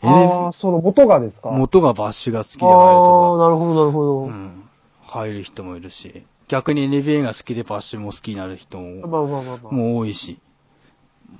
[0.00, 1.50] ああ、その元がですか？
[1.50, 4.26] 元がバッシュが好きで入るああとー、なるほど、なるほど。
[4.28, 4.62] か、うん、
[5.02, 9.72] 入る人もいるし、逆に NBA が好きでバッシュも好きになる人もまあまあまあまあ。
[9.72, 10.38] もう多いし、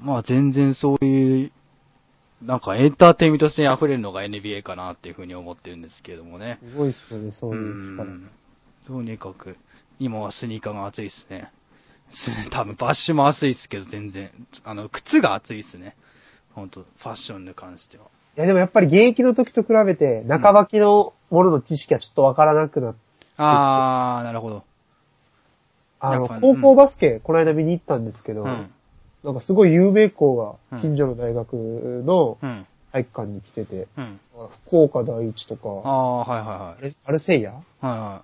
[0.01, 1.53] まあ全然そういう、
[2.43, 6.59] なんかエンターテインメント性に溢れるのが NBA かなっていうふうに思ってるんですけどもね。
[6.63, 8.05] すごいっすよね、そうういう力。
[8.11, 8.31] ん。
[8.89, 9.59] とにかく、
[10.01, 11.53] 今はスニーカーが熱いっすね。
[12.11, 14.31] す 多分バッシュも熱いっすけど全然、
[14.65, 15.95] あの、靴が熱いっすね。
[16.55, 18.05] 本当ファッションに関しては。
[18.39, 22.99] いやでもやっぱり現役の時と比べて、中履きのものの知識はちょっとわからなくなって、
[23.37, 24.65] あー、なるほど。
[26.01, 28.71] あの、高校バスケ、この間見に行ったんですけど、うん。
[29.23, 31.53] なんかすごい有名校うんが近所の大学
[32.07, 32.67] のうん。
[32.91, 34.21] 体育館に来てて、うん。
[34.65, 36.79] 福岡第一とか、あー、はいはいはい。
[36.79, 38.23] あれアルセイヤはいは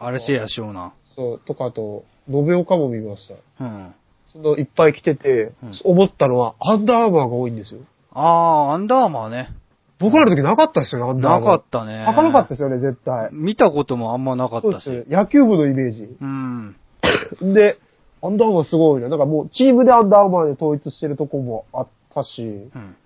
[0.00, 0.04] い。
[0.04, 0.92] アルシェアショーナ。
[1.14, 3.64] そう、とかあと、延岡も見ました。
[3.64, 3.94] うん。
[4.32, 7.80] そのいっぱい来てて、うん思ったのは、アンダーアーマーが多いんですよ。
[8.12, 9.50] あー、アンダーアーマーね。
[9.98, 11.58] 僕僕らの時なかったですよね、アンダーアなーマー。
[11.58, 12.04] かったね。
[12.06, 13.30] 履かなかったですよね、絶対。
[13.32, 14.84] 見たこともあんまなかったし。
[14.84, 15.10] そうです。
[15.10, 16.02] 野球部のイメージ。
[16.20, 16.76] うん。
[17.54, 17.78] で、
[18.22, 19.08] アンダーアーマーすごいね。
[19.08, 22.46] なんかもう、チームでアンダーアーマーで統一してるとこもあったし、う
[22.78, 22.96] ん。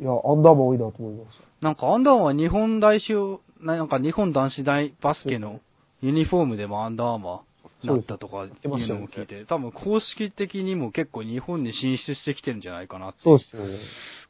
[0.00, 5.60] いや、アンダーマー多いなと思いましなんかアンダーアーマー日本代表、なんか日本男子大バスケの
[6.02, 13.20] ユニフォームでもアンダーアーマーなったとかいうのも聞いて、多分公式的にも結構日本に進出してきてるんじゃないかなって。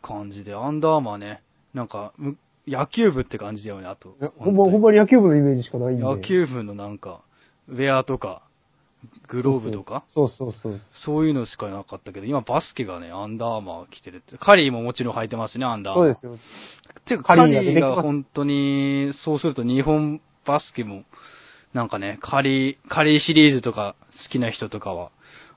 [0.02, 1.42] 感じで、アンダーアーマーね、
[1.74, 4.14] なんかむ野球部って感じだよね、あと。
[4.38, 6.02] ほんま、ほんまに野球部のイメージしかないんで。
[6.02, 7.22] 野球部のなんか、
[7.68, 8.42] ウェアとか、
[9.28, 10.80] グローブとか、そうそうそう。
[11.04, 14.36] そういうのしかなかったけど、今バスケがね、アンダーアーマー着てるって。
[14.38, 16.14] カリーももちろん履いてますね、アンダーアーマー。
[16.14, 17.06] そうですよ。
[17.06, 21.04] てか、カカリーが本当に、そうすると日本バスケも、
[21.72, 23.94] なんかね、カリー、カリーシリーズとか
[24.24, 25.10] 好きな人とかは、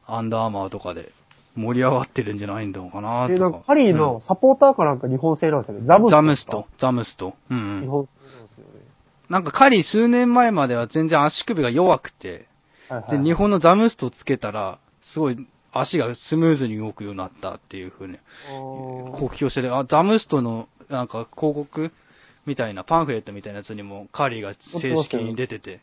[0.05, 1.11] アンダーアーマーとかで
[1.55, 3.49] 盛り上がってるんじゃないのかなで、とか。
[3.49, 5.86] なんかカリーのサポーターかなんか日本製なんですよね。
[5.88, 6.16] ザうんムスト。
[6.18, 7.34] ザムスト。、ザムスト。
[7.49, 7.82] うん、うん。
[7.82, 8.72] 日本製なんですよね。
[9.30, 12.47] なんかカリー数年前までは全然足首が弱くて、
[12.89, 13.24] で、はいはい。
[13.24, 14.80] 日本のザムストをつけたら、
[15.14, 21.91] すごい足がスムーズに動くようになったっていう風にあー公表してて、あ、ザムストのなんか広告
[22.45, 25.82] みたいな、パンフレットみたいなやつにもカリーが正式に出てて、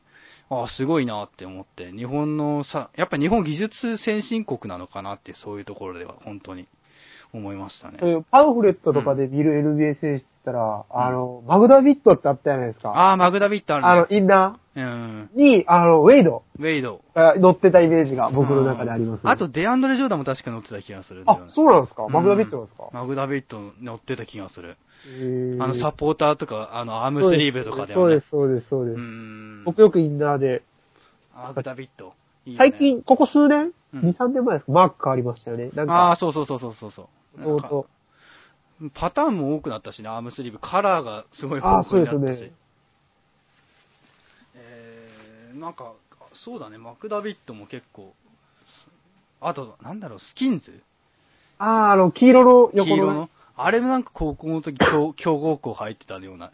[0.51, 6.67] あ、すごいなって思って、日本のさ、やっぱ日本技術先進国なのかなって、そういうところでは本当に
[7.33, 7.99] 思いましたね。
[8.31, 13.11] パンフレットとかで見る NBA 選手って言ったら、あの、マグダビットってあったじゃないですか。
[13.13, 13.89] あー、マグダビットあるね。
[13.91, 15.31] あの、インナうん。
[15.35, 17.01] に、あの、ウェイドウェイド。
[17.15, 22.05] が乗ってたイメージが僕の中であります、あと、デアンドレ・ジョーダンも確か乗ってた気がするんだよあね、そうなんですか？
[22.05, 24.77] うんマグダビットなんですか、マグダビット乗ってた気がする。
[25.59, 28.11] あの、サポーターとか、あの、アームスリーブとかでもね。
[28.11, 29.01] そうです、そうです、そうです。
[29.65, 30.63] 僕よくインナーで、
[31.35, 32.13] マグダビット。
[32.45, 32.71] いいよね。
[32.71, 34.01] 最、近、ここ数年、うん。
[34.01, 34.73] 2、3年前ですか？
[34.73, 35.71] マーク変わりましたよね。
[35.75, 36.93] なんああ、か、そうそうそうそうそう。
[36.93, 37.43] そう。
[37.43, 37.87] とうと
[38.95, 40.59] パターンも多くなったしね、アームスリーブ。
[40.59, 42.21] カラーがすごい豊富になったし。
[42.21, 42.53] そうですね。
[44.55, 45.93] えー、なんか、
[46.35, 48.13] そうだね、マクダビットも結構、
[49.41, 50.81] あと、なんだろう、スキンズ？
[51.59, 53.31] ああ、あの、黄色の黄横のね、色の？
[53.65, 56.51] あれもなんか高校の時強 強豪校入ってたような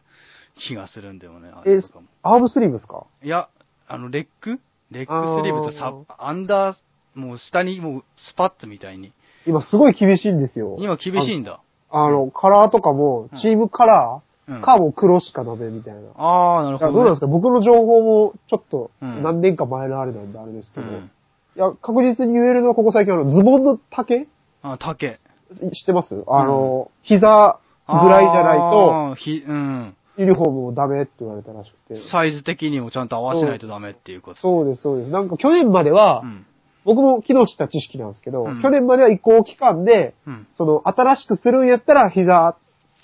[0.58, 2.06] 気がするんだよね、あれえとかも。
[2.22, 3.04] アームスリーブですか？
[3.22, 3.48] いや、
[3.88, 4.60] あの、レック？
[4.90, 6.76] レックスリーブとサアンダー、
[7.18, 9.12] もう下にもうスパッツみたいに。
[9.46, 10.76] 今すごい厳しいんですよ。
[10.80, 11.60] 今厳しいんだ。
[11.90, 16.00] あの、カラーとかも、チームカラうんーかもう黒しかダメみたいな。
[16.16, 16.94] ああ、なるほど、ね。
[16.94, 17.26] どうなんですか？
[17.26, 21.10] 僕の情報もちょっとうん何年か前のあれなんであれですけど、うん
[21.56, 24.26] いや、確実に言えるのはここ最近あの、ズボンの丈？
[24.62, 25.18] あ、竹。
[25.54, 26.24] 知ってます？
[26.26, 29.96] あの、膝ぐらいじゃないと、ひ、うん。
[30.18, 32.08] ユニフォームもダメって言われたらしくて。
[32.10, 34.40] サイズ的にもちゃんと合わせないとダメっていうこと。
[34.40, 35.10] そうです、そうです。
[35.10, 36.46] なんか去年までは、うん。
[36.84, 40.46] 僕も昨日知った知識なんですけど、うん去年までは移行期間で、うん。
[40.54, 42.56] その、新しくするんやったら膝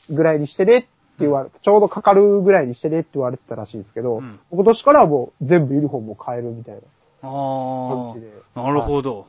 [0.08, 0.88] ぐらいにしてねって
[1.20, 6.80] 言われ、ちょうどかかるぐらいにしてねって言われてたらしいんですけど、うん今年からはもう全部ユニフォームを変えるみたいな
[7.22, 8.32] あ感じで。
[8.54, 9.26] あ、なるほど。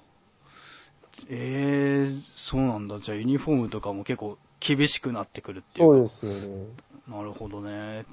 [1.29, 2.99] ええそうなんだ。
[2.99, 6.65] じゃあユニフォームとかも結構厳しくなってくるっていそううですよね。
[7.07, 7.15] か。
[7.17, 8.05] なるほどね。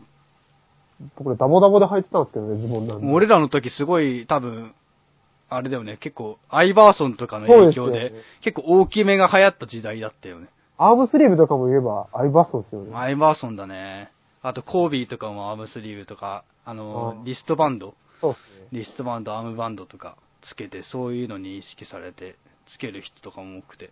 [1.17, 3.13] 僕らダボダボで履いてたんですけどね、ズボンなんで。
[3.13, 4.75] 俺らの時すごい多分、
[5.49, 10.49] あれだよね、結構、アイバーソンとかの影響で、でね結構大きめが流行った時代だったよね。
[10.77, 12.95] アームスリーブとかも言えば、アイバーソンですよね。
[12.95, 14.13] アイバーソンだね。
[14.43, 18.69] あと、コービーとかもアームスリーブとか、あのあ、ーリストバンド、そうですね。
[18.73, 22.37] リストバンド、アームバンドとかつけて、そういうのに意識されて、
[22.73, 23.91] つける人とかも多くて。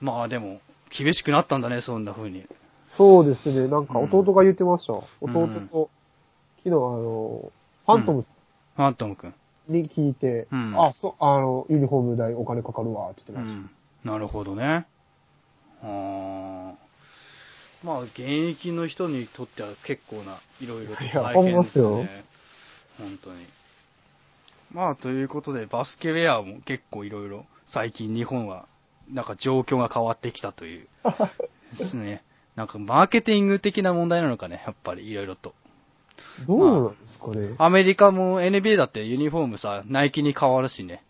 [0.00, 0.60] まあでも、
[0.96, 2.46] 厳しくなったんだね、そんな風に。
[2.96, 3.68] そうですね。
[3.68, 4.92] なんかうん弟が言ってました。
[4.92, 5.90] うん弟と、
[6.64, 7.52] 昨日あの、
[7.86, 9.34] ファントムファントム君。
[9.68, 13.70] に聞いて、うんあ、そう、あの、ユニフォーム代お金かかるわ、って言ってましうん。
[14.04, 14.86] なるほどね。
[15.82, 16.74] あー
[17.84, 22.24] まあ、現役の人にとっては結構な、いろいろと大変ですほんまっね。
[22.98, 23.46] 本当に。
[24.72, 28.66] まあ、ということで、バスケウェアも結構いろいろ、最近日本は、
[29.10, 31.30] なんか状況が変わってきたという、た。
[31.78, 32.22] ですね。
[32.56, 35.54] なんかマーケティング的な問題なのかね、やっぱりいろいろと。
[36.46, 37.54] どうなんですかね。
[37.58, 41.02] アメリカも NBA だってユニフォームさ、ナイキに変わるしね。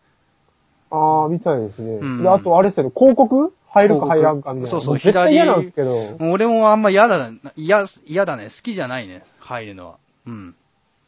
[0.91, 1.99] ああ、みたいですね。
[2.01, 3.53] うんで、あとあれですよね、広告？
[3.69, 4.71] 入るか入らんかみたいな。
[4.71, 6.17] そうそう僕絶対嫌なんですけど。
[6.21, 8.47] 俺もあんま嫌だ、嫌、嫌だね。
[8.57, 9.23] 好きじゃないね。
[9.39, 9.99] 入るのは。
[10.27, 10.57] うん。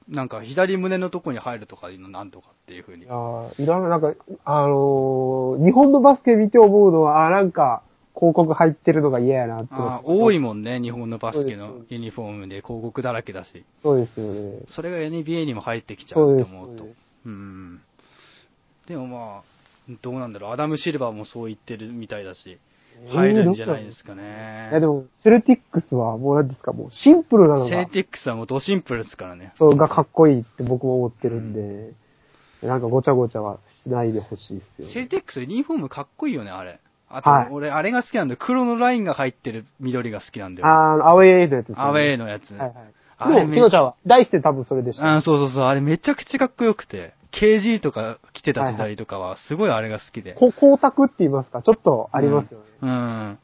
[0.08, 3.12] なんか左胸のとこに入るとかいうのなんとかっていう風にいや。
[3.12, 7.82] ーいらない、なんか、あのー日本のバスケ見て思うのは、あーなんか、
[8.14, 10.02] 広告入ってるのが嫌やなって思あ。
[10.04, 13.64] 多いもんね、日本のバスケのユニフォームで広告だらけだし。
[13.82, 14.60] そうですよね。
[14.68, 16.84] それが NBA にも入ってきちゃうって思うと。
[16.84, 16.94] そう
[17.26, 17.80] うん。
[18.86, 19.42] でもまあ、
[20.02, 20.50] どうなんだろう。
[20.52, 22.58] アダム・シルバーもそう言ってるみたいだし、
[23.06, 24.74] 入るんじゃないですかねい。
[24.74, 29.52] やでも、セルティックスはもう何ですか、もうシンプルなのがセー、ティックスはもうドシンプルですからね。
[29.58, 31.92] そうがかっこいいって僕も思ってるんで、
[32.66, 36.80] なんかごちゃごちゃはしないでほしいですよ、セーティックスユニフォームかっこいいよね、あれ。
[37.10, 38.38] あと、はい俺、あれが好きなんだよ。
[38.40, 40.68] 黒のラインが入ってる緑が好きなんだよ。
[40.68, 42.50] あー、アウェーのやつねアウェーのやつ。
[42.50, 42.74] はいはい。
[43.20, 45.16] あれでも、キノちゃんは、大して多分それでした。
[45.16, 45.64] あそうそうそう。
[45.64, 47.14] あれめちゃくちゃかっこよくて。
[47.40, 50.34] KG とか着てた時代とかは、すごいあれが好きで。
[50.34, 52.64] こ光沢って言いますか、ちょっとありますよね。
[52.82, 52.90] うん。
[52.90, 53.38] うん。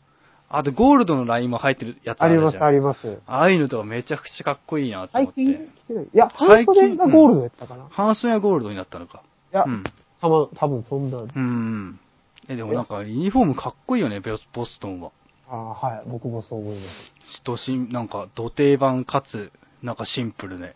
[0.48, 2.64] あと、ゴールドのラインも入ってるやつああります、るじゃん。
[2.64, 3.18] あります。
[3.26, 5.68] ああいうのとかめちゃくちゃかっこいいなと思最近って。
[5.84, 6.04] 来てない。
[6.04, 7.84] いや、半袖がゴールドやったかな。
[7.84, 9.22] い半袖がゴールドになったのか。
[9.50, 9.84] やう、ん。
[10.20, 11.18] 多分、多分そんな。
[11.18, 12.00] うん。
[12.48, 15.10] え、でもなんか、ユニフォームかっこいいよね、ボスボストンは。
[15.48, 16.08] ああ、はい。
[16.08, 16.82] 僕もそう思いま
[17.26, 17.42] す。
[17.42, 19.50] としん、なんか、土定番かつ、
[19.82, 20.74] なんかシンプルね、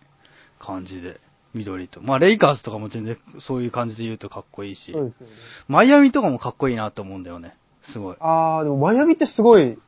[0.59, 1.21] 感じで、
[1.55, 2.01] 緑と。
[2.01, 5.33] まあ、レイカーズとかも全然そういう感じで言うとかっこいいしそう、ですよね。
[5.69, 7.55] マイアミとかもかっこいいなと思うんだよね。
[7.93, 8.17] すごい。
[8.21, 9.79] ああ、でもマイアミってすごい、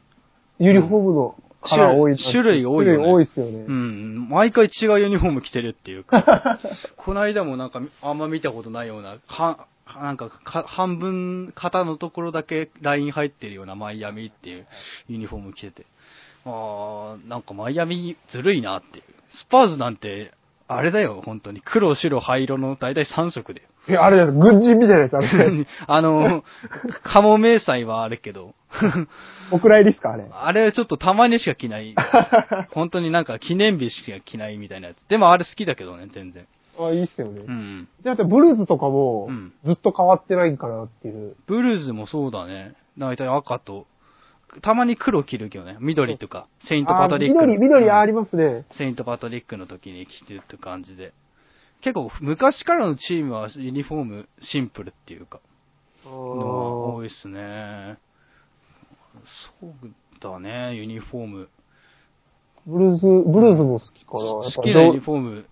[0.59, 3.65] ユニフォームのカラー多い種類多いよね種類多いですよね。
[3.67, 4.29] うん。
[4.29, 6.59] 毎回違うユニフォーム着てるっていうか。
[6.97, 14.67] この間もなんか、あんま見たことないような、は、なんかか、半分、肩のところだけライン入ってるようなマイアミっていう
[15.09, 15.87] ユニフォーム着てて。
[16.47, 19.05] あー、なんかマイアミずるいなっていう。
[19.37, 20.33] スパーズなんて、
[20.73, 21.61] あれだよ、本当に。
[21.61, 23.63] 黒、白、灰色の大体3色で。
[23.89, 24.33] え、あれです。
[24.33, 25.67] 軍人みたいなやつ、あれ。
[25.89, 26.45] あの、
[27.03, 28.55] カモ迷彩はあるけど、
[29.51, 30.25] お蔵入りっすか、あれ。
[30.31, 31.97] あれはちょっとたまにしか着ない。
[32.71, 34.99] 本当になんか記念日しか着ないみたいなやつ。
[35.09, 36.47] でもあれ好きだけどね、全然。
[36.79, 37.41] あ、いいっすよね。
[37.41, 37.89] うん。
[38.05, 41.35] じゃあ、ブルーズとかもうん、ずっと変わってないんかなっていう。
[41.49, 42.75] ブルーズもそうだね。
[42.97, 43.87] 大体赤と、
[44.63, 45.77] たまに黒着るけどね。
[45.81, 47.43] 緑とか、セイントパトリックの。
[47.43, 48.65] あ緑、緑うんありますね。
[48.73, 51.13] セイントパトリックの時に着てるって感じで。
[51.83, 55.41] 結構昔からのチームはユニフォームシンプルっていうか、
[56.05, 57.99] あの多いっすね。
[59.61, 59.73] そう
[60.21, 61.49] だね、ユニフォーム。
[62.67, 64.19] ブルーズ、ブルーズも好きかな。
[64.19, 65.45] 好きなユニフォーム、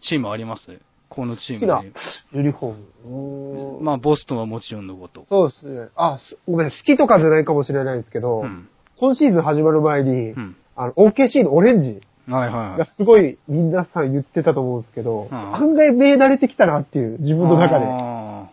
[0.00, 0.80] チームあります？
[1.08, 1.92] このチーム好きなに
[2.32, 3.82] ユニフォーム。
[3.82, 5.26] まあ、ボストンはもちろんのこと。
[5.28, 5.88] そうですね。
[5.94, 8.68] あ、すごめん、好きとかじゃないかもしれないですけど、うん。
[8.98, 10.56] 今シーズン始まる前に、うん。
[10.74, 12.96] あの、OKC のオレンジはいはい。
[12.96, 17.84] すごい皆さん言ってたと思うんですけど、うん案外目慣れてきたなっていう、自分の中で。
[17.84, 17.90] は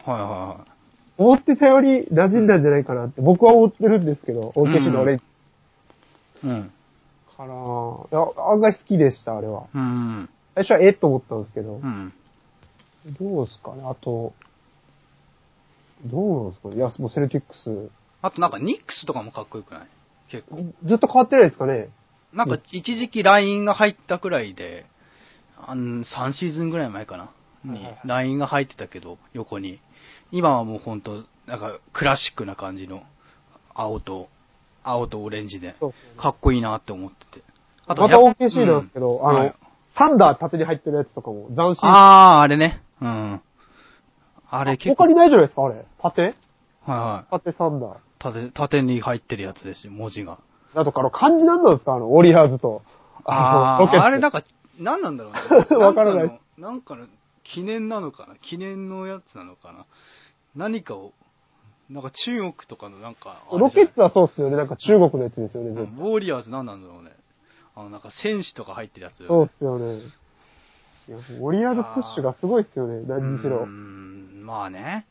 [0.06, 0.72] いはいはい。
[1.18, 5.24] 思ってたより馴染んだんじゃないかなって、僕は思ってるんですけど、OKC のオレンジ
[6.44, 6.72] うん。
[7.36, 9.64] かな、いや案外好きでした、あれは。
[9.74, 10.30] うん。
[10.56, 12.14] 最初はえっと思ったんですけどう、ん。
[13.20, 14.34] どうですかね、あと、
[16.06, 17.90] どうなんですかね、いや、もうセルティックス、
[18.22, 19.88] あとなんかニックスとかもかっこよくない？
[20.30, 20.64] 結構。
[20.88, 21.90] ずっと変わってないですかね。
[22.32, 24.86] なんか一時期ラインが入ったくらいで、
[25.58, 27.30] あん3シーズンぐらい前かな。
[27.66, 29.80] にラインが入ってたけど、横に。
[30.32, 33.04] 今はもうほんと、なんかクラシックな感じの、
[33.74, 34.30] 青と、
[34.84, 35.76] 青とオレンジで、
[36.18, 37.44] かっこいいなって思ってて。
[37.88, 39.56] またや OKC なんですけど、あの、うんはい
[39.96, 41.82] サンダー縦に入ってるやつとかも斬新。
[41.84, 42.82] あー、あれね。
[43.04, 43.42] うん。
[44.50, 45.86] あれ結構、他にないじゃないですか、あれ。
[46.02, 46.34] 縦はい
[46.86, 47.32] はい。
[47.32, 47.98] 縦サンダー。
[48.20, 50.40] 縦、縦に入ってるやつですよ、文字が。
[50.74, 52.82] だとか、あの、漢字なんなんですかあの、ウォリアーズと。
[53.26, 54.44] ああ、あれなんか、
[54.80, 55.40] なんなんだろうね。
[55.78, 56.40] わからない。
[56.58, 57.08] なんかの、
[57.44, 58.36] 記念なのかな？
[58.36, 59.86] 記念のやつなのかな？
[60.56, 61.14] 何かを、
[61.90, 64.56] なんか中国とかのなんか、ロケットトはそうっすよね。
[64.56, 67.12] なんか中国のやつですよね、ウォーリアーズ何なんだろうね。
[67.76, 69.26] あの、なんか戦士とか入ってるやつ。
[69.28, 70.00] そうっすよね。
[71.08, 73.66] いや、ウォリアーズプッシュがすごいっすよね、何にしうろ。
[73.66, 75.06] ん、まあね。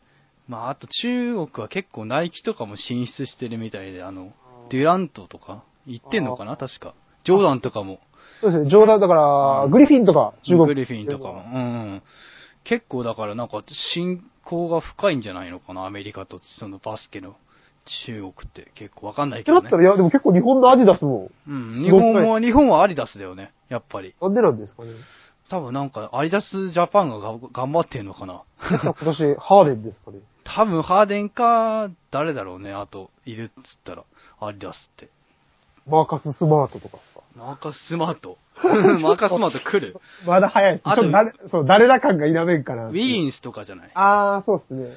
[0.49, 4.33] まあ、あと中国は結構ナイキとかも進出してるみたいで、あの、
[4.71, 5.63] デュラントとか？
[5.87, 6.57] 行ってんのかな？
[6.57, 6.95] 確か。
[7.25, 8.01] ジョーダンとかも。
[8.41, 10.67] そうですね、冗談だから、グリフィンとか、中国。
[10.67, 11.45] グリフィンとかも。
[11.45, 12.03] うん。
[12.65, 13.63] 結構だからなんか
[13.95, 17.37] 信仰が深いんじゃないのかな、アメリカとそのバスケの
[18.07, 19.83] 中国って結構わかんないけどねってなった。
[19.83, 21.71] ら、いや、でも結構日本のアディダスも、うん。
[21.71, 24.15] 日本は、日本はアディダスだよね、やっぱり。
[24.21, 24.91] なんでなんですかね。
[25.49, 28.43] 多分なんかアディダスジャパンがが頑張ってんのかな？
[28.61, 30.19] 今年、ハーデンですかね。
[30.45, 34.05] 多分ハーデンか、誰だろうね、あと、いるっつったら、
[34.41, 35.09] アディダスって。
[35.87, 37.21] マーカス・スマートとかさ。
[37.37, 38.39] マーカススマート？
[38.63, 40.01] マーカススマート来る？
[40.27, 40.81] まだ早い。
[40.85, 42.87] あと誰、そう、誰ら感が否めんかな。
[42.89, 44.97] ウィーンスとかじゃないあー、そうっすね。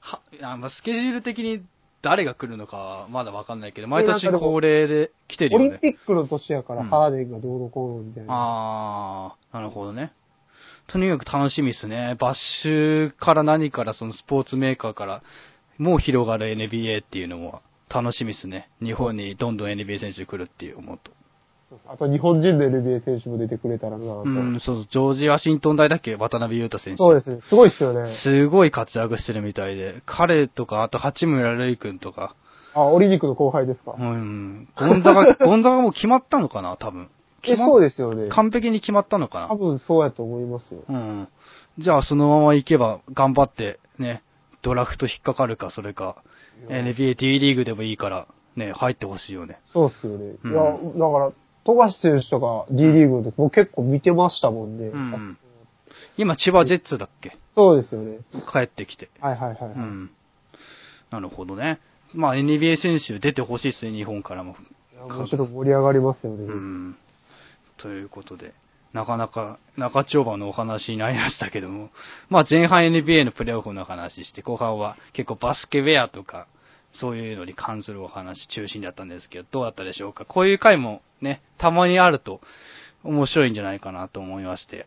[0.00, 1.62] は、あまあ、スケジュール的に
[2.02, 5.78] 誰が来るのかはまだわかんないけど、え毎年恒例で来てるオリンよね。
[5.80, 8.28] ピックの年やから、うんハーデンがどうのこうのみたいな。
[8.30, 10.12] あー、なるほどね。
[10.86, 12.16] とにかく楽しみですね。
[12.18, 15.22] バッシュから何からそのスポーツメーカーから
[15.78, 18.70] もう広がる NBA っていうのも楽しみですね。
[18.82, 21.12] 日本にどんどん NBA 選手来るっていう思うと。
[21.86, 24.22] あと日本人の NBA 選手も出てくれたらなと。
[24.22, 26.16] うん、そうそう、ジョージ・ワシントン大だっけ？
[26.16, 26.98] 渡辺裕太選手。
[26.98, 27.40] そうですね。
[27.48, 28.12] すごいっすよね。
[28.22, 32.34] すごい活躍してるみたいで、彼とか、あと八村塁君とか、
[32.74, 33.94] あ、オリニクの後輩ですか。
[33.98, 37.08] うん、ゴンザが、 ゴンザがもう決まったのかな、多分。
[37.42, 38.28] え、決まっそうですよね。
[38.28, 40.82] 完璧に決まったのか多分そうやと思いますよ。
[40.88, 40.98] な。
[40.98, 41.28] うん。
[41.78, 44.22] じゃあそのまま行けば頑張って、ね、
[44.62, 46.16] ドラフト引っかかるか、それか、
[46.68, 49.58] NBA、D リーグでもいいから、ね、入ってほしいよね。
[49.66, 50.34] そうっすよね。
[50.44, 51.32] うんいや、だから、
[51.70, 54.86] 富樫選手とか D リーグの時も結構見てましたもんね。
[54.88, 55.38] うん。
[56.16, 57.36] 今、千葉ジェッツだっけ？
[57.54, 58.18] そうですよね。
[58.52, 59.08] 帰ってきて。
[59.20, 59.58] はいはいはい。
[59.60, 60.10] うん。
[61.10, 61.78] なるほどね。
[62.12, 64.56] まあ NBA 選手出てほしいですね、日本からも。
[64.92, 66.44] いやもちろん盛り上がりますよね。
[66.44, 66.96] うん。
[67.78, 68.52] ということで、
[68.92, 71.90] なかなか中丁場のお話になりましたけども、
[72.28, 76.48] まあ前半 NBA のプレーオフの話して、後半は結構バスケウェアとか、
[76.92, 80.24] そういうのに関するお話中心だったんですけど、どうだったでしょうか？
[80.24, 82.40] こういう回もね、たまにあると
[83.04, 84.86] 面白いんじゃないかなと思いまして、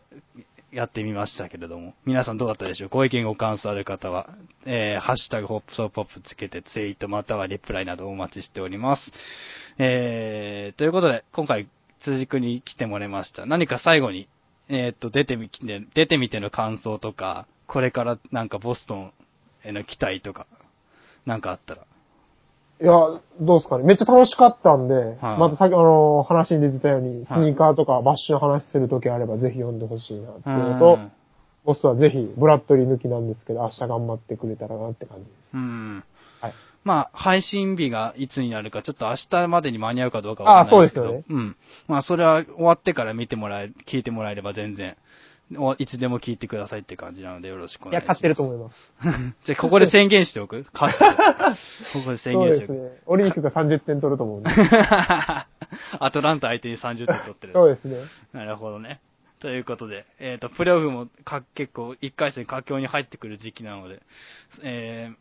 [0.70, 2.88] やってみましたけれども、皆さんどうだったでしょう？
[2.90, 4.28] ご意見ご感想ある方は、
[4.66, 9.12] えー、ハッシュタグホップソーポップつけてツイートまたはリプライなどお待ちしております。
[9.78, 11.68] えー、ということで、今回、
[12.00, 13.46] 辻くんに来てもらいました。
[13.46, 14.28] 何か最後に、
[14.68, 15.60] えーっと、出てみて、
[15.94, 19.12] 出てみての感想とか、これからなんかボストン
[19.62, 20.46] への期待とか、
[21.24, 21.86] なんかあったら。
[22.84, 23.84] えいや、どうですかね。
[23.84, 31.12] めっちゃ楽しかったんで、はいまたさっきあの、話に出てたように、スはいニーカーとかバッシュの話するときあれば、ぜひ読んでほしいなっていうのと、うん
[31.64, 35.32] ボスはぜひ、ブラッドリー抜きなんですけど、明日頑張ってくれたらなって感じです。
[35.54, 36.04] うん。
[36.40, 36.52] はい。
[36.84, 41.06] まあ、配信日がいつになるか、ちょっと明日までに間に合うかどうかわかんないですけど。
[41.06, 41.56] あそうですうん。
[41.88, 44.94] まあ、それは終わってから見てもらえ、聞いてもらえれば全然、お
[45.78, 48.16] いつでも聞いてくださいって感じなのでよろしくおいや、願いします。
[48.16, 49.34] 勝ってると思います。
[49.44, 50.64] じゃあ、 ここで宣言しておく？
[50.72, 51.14] 勝ってる。
[51.92, 52.72] ここで宣そう言しておく。
[52.72, 53.02] ですね。
[53.06, 54.50] オリンピックが30点取ると思うんで。
[55.98, 57.52] アトランタ相手に30点取ってる。
[57.52, 57.98] そうですね。
[58.32, 59.00] なるほどね。
[59.40, 64.00] ということで、えっ、と、プレイオフもか結構1回戦佳境に入ってくる時期なので、
[64.62, 65.16] えー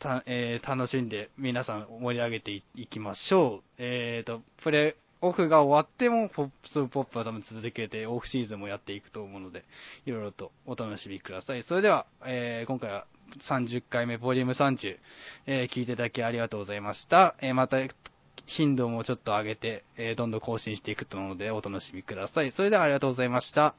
[0.00, 3.62] たえー楽しんで皆さん盛り上げていいきましょう。
[3.78, 9.64] えっ、と、プレイオフが終わっても、ポップスポップは多分続けて、オフシーズンもやっていくと思うので、
[10.04, 11.62] いろいろとお楽しみください。
[11.64, 13.06] それでは、えー今回は
[13.48, 14.98] 30回目、ボリューム30、
[15.46, 17.36] えー聞いていただきありがとうございました。
[17.40, 17.78] えーまた、
[18.46, 22.52] 頻度もちょっと上げて、えどんどん更新していくと思うので、お楽しみください。
[22.52, 23.74] それではありがとうございました。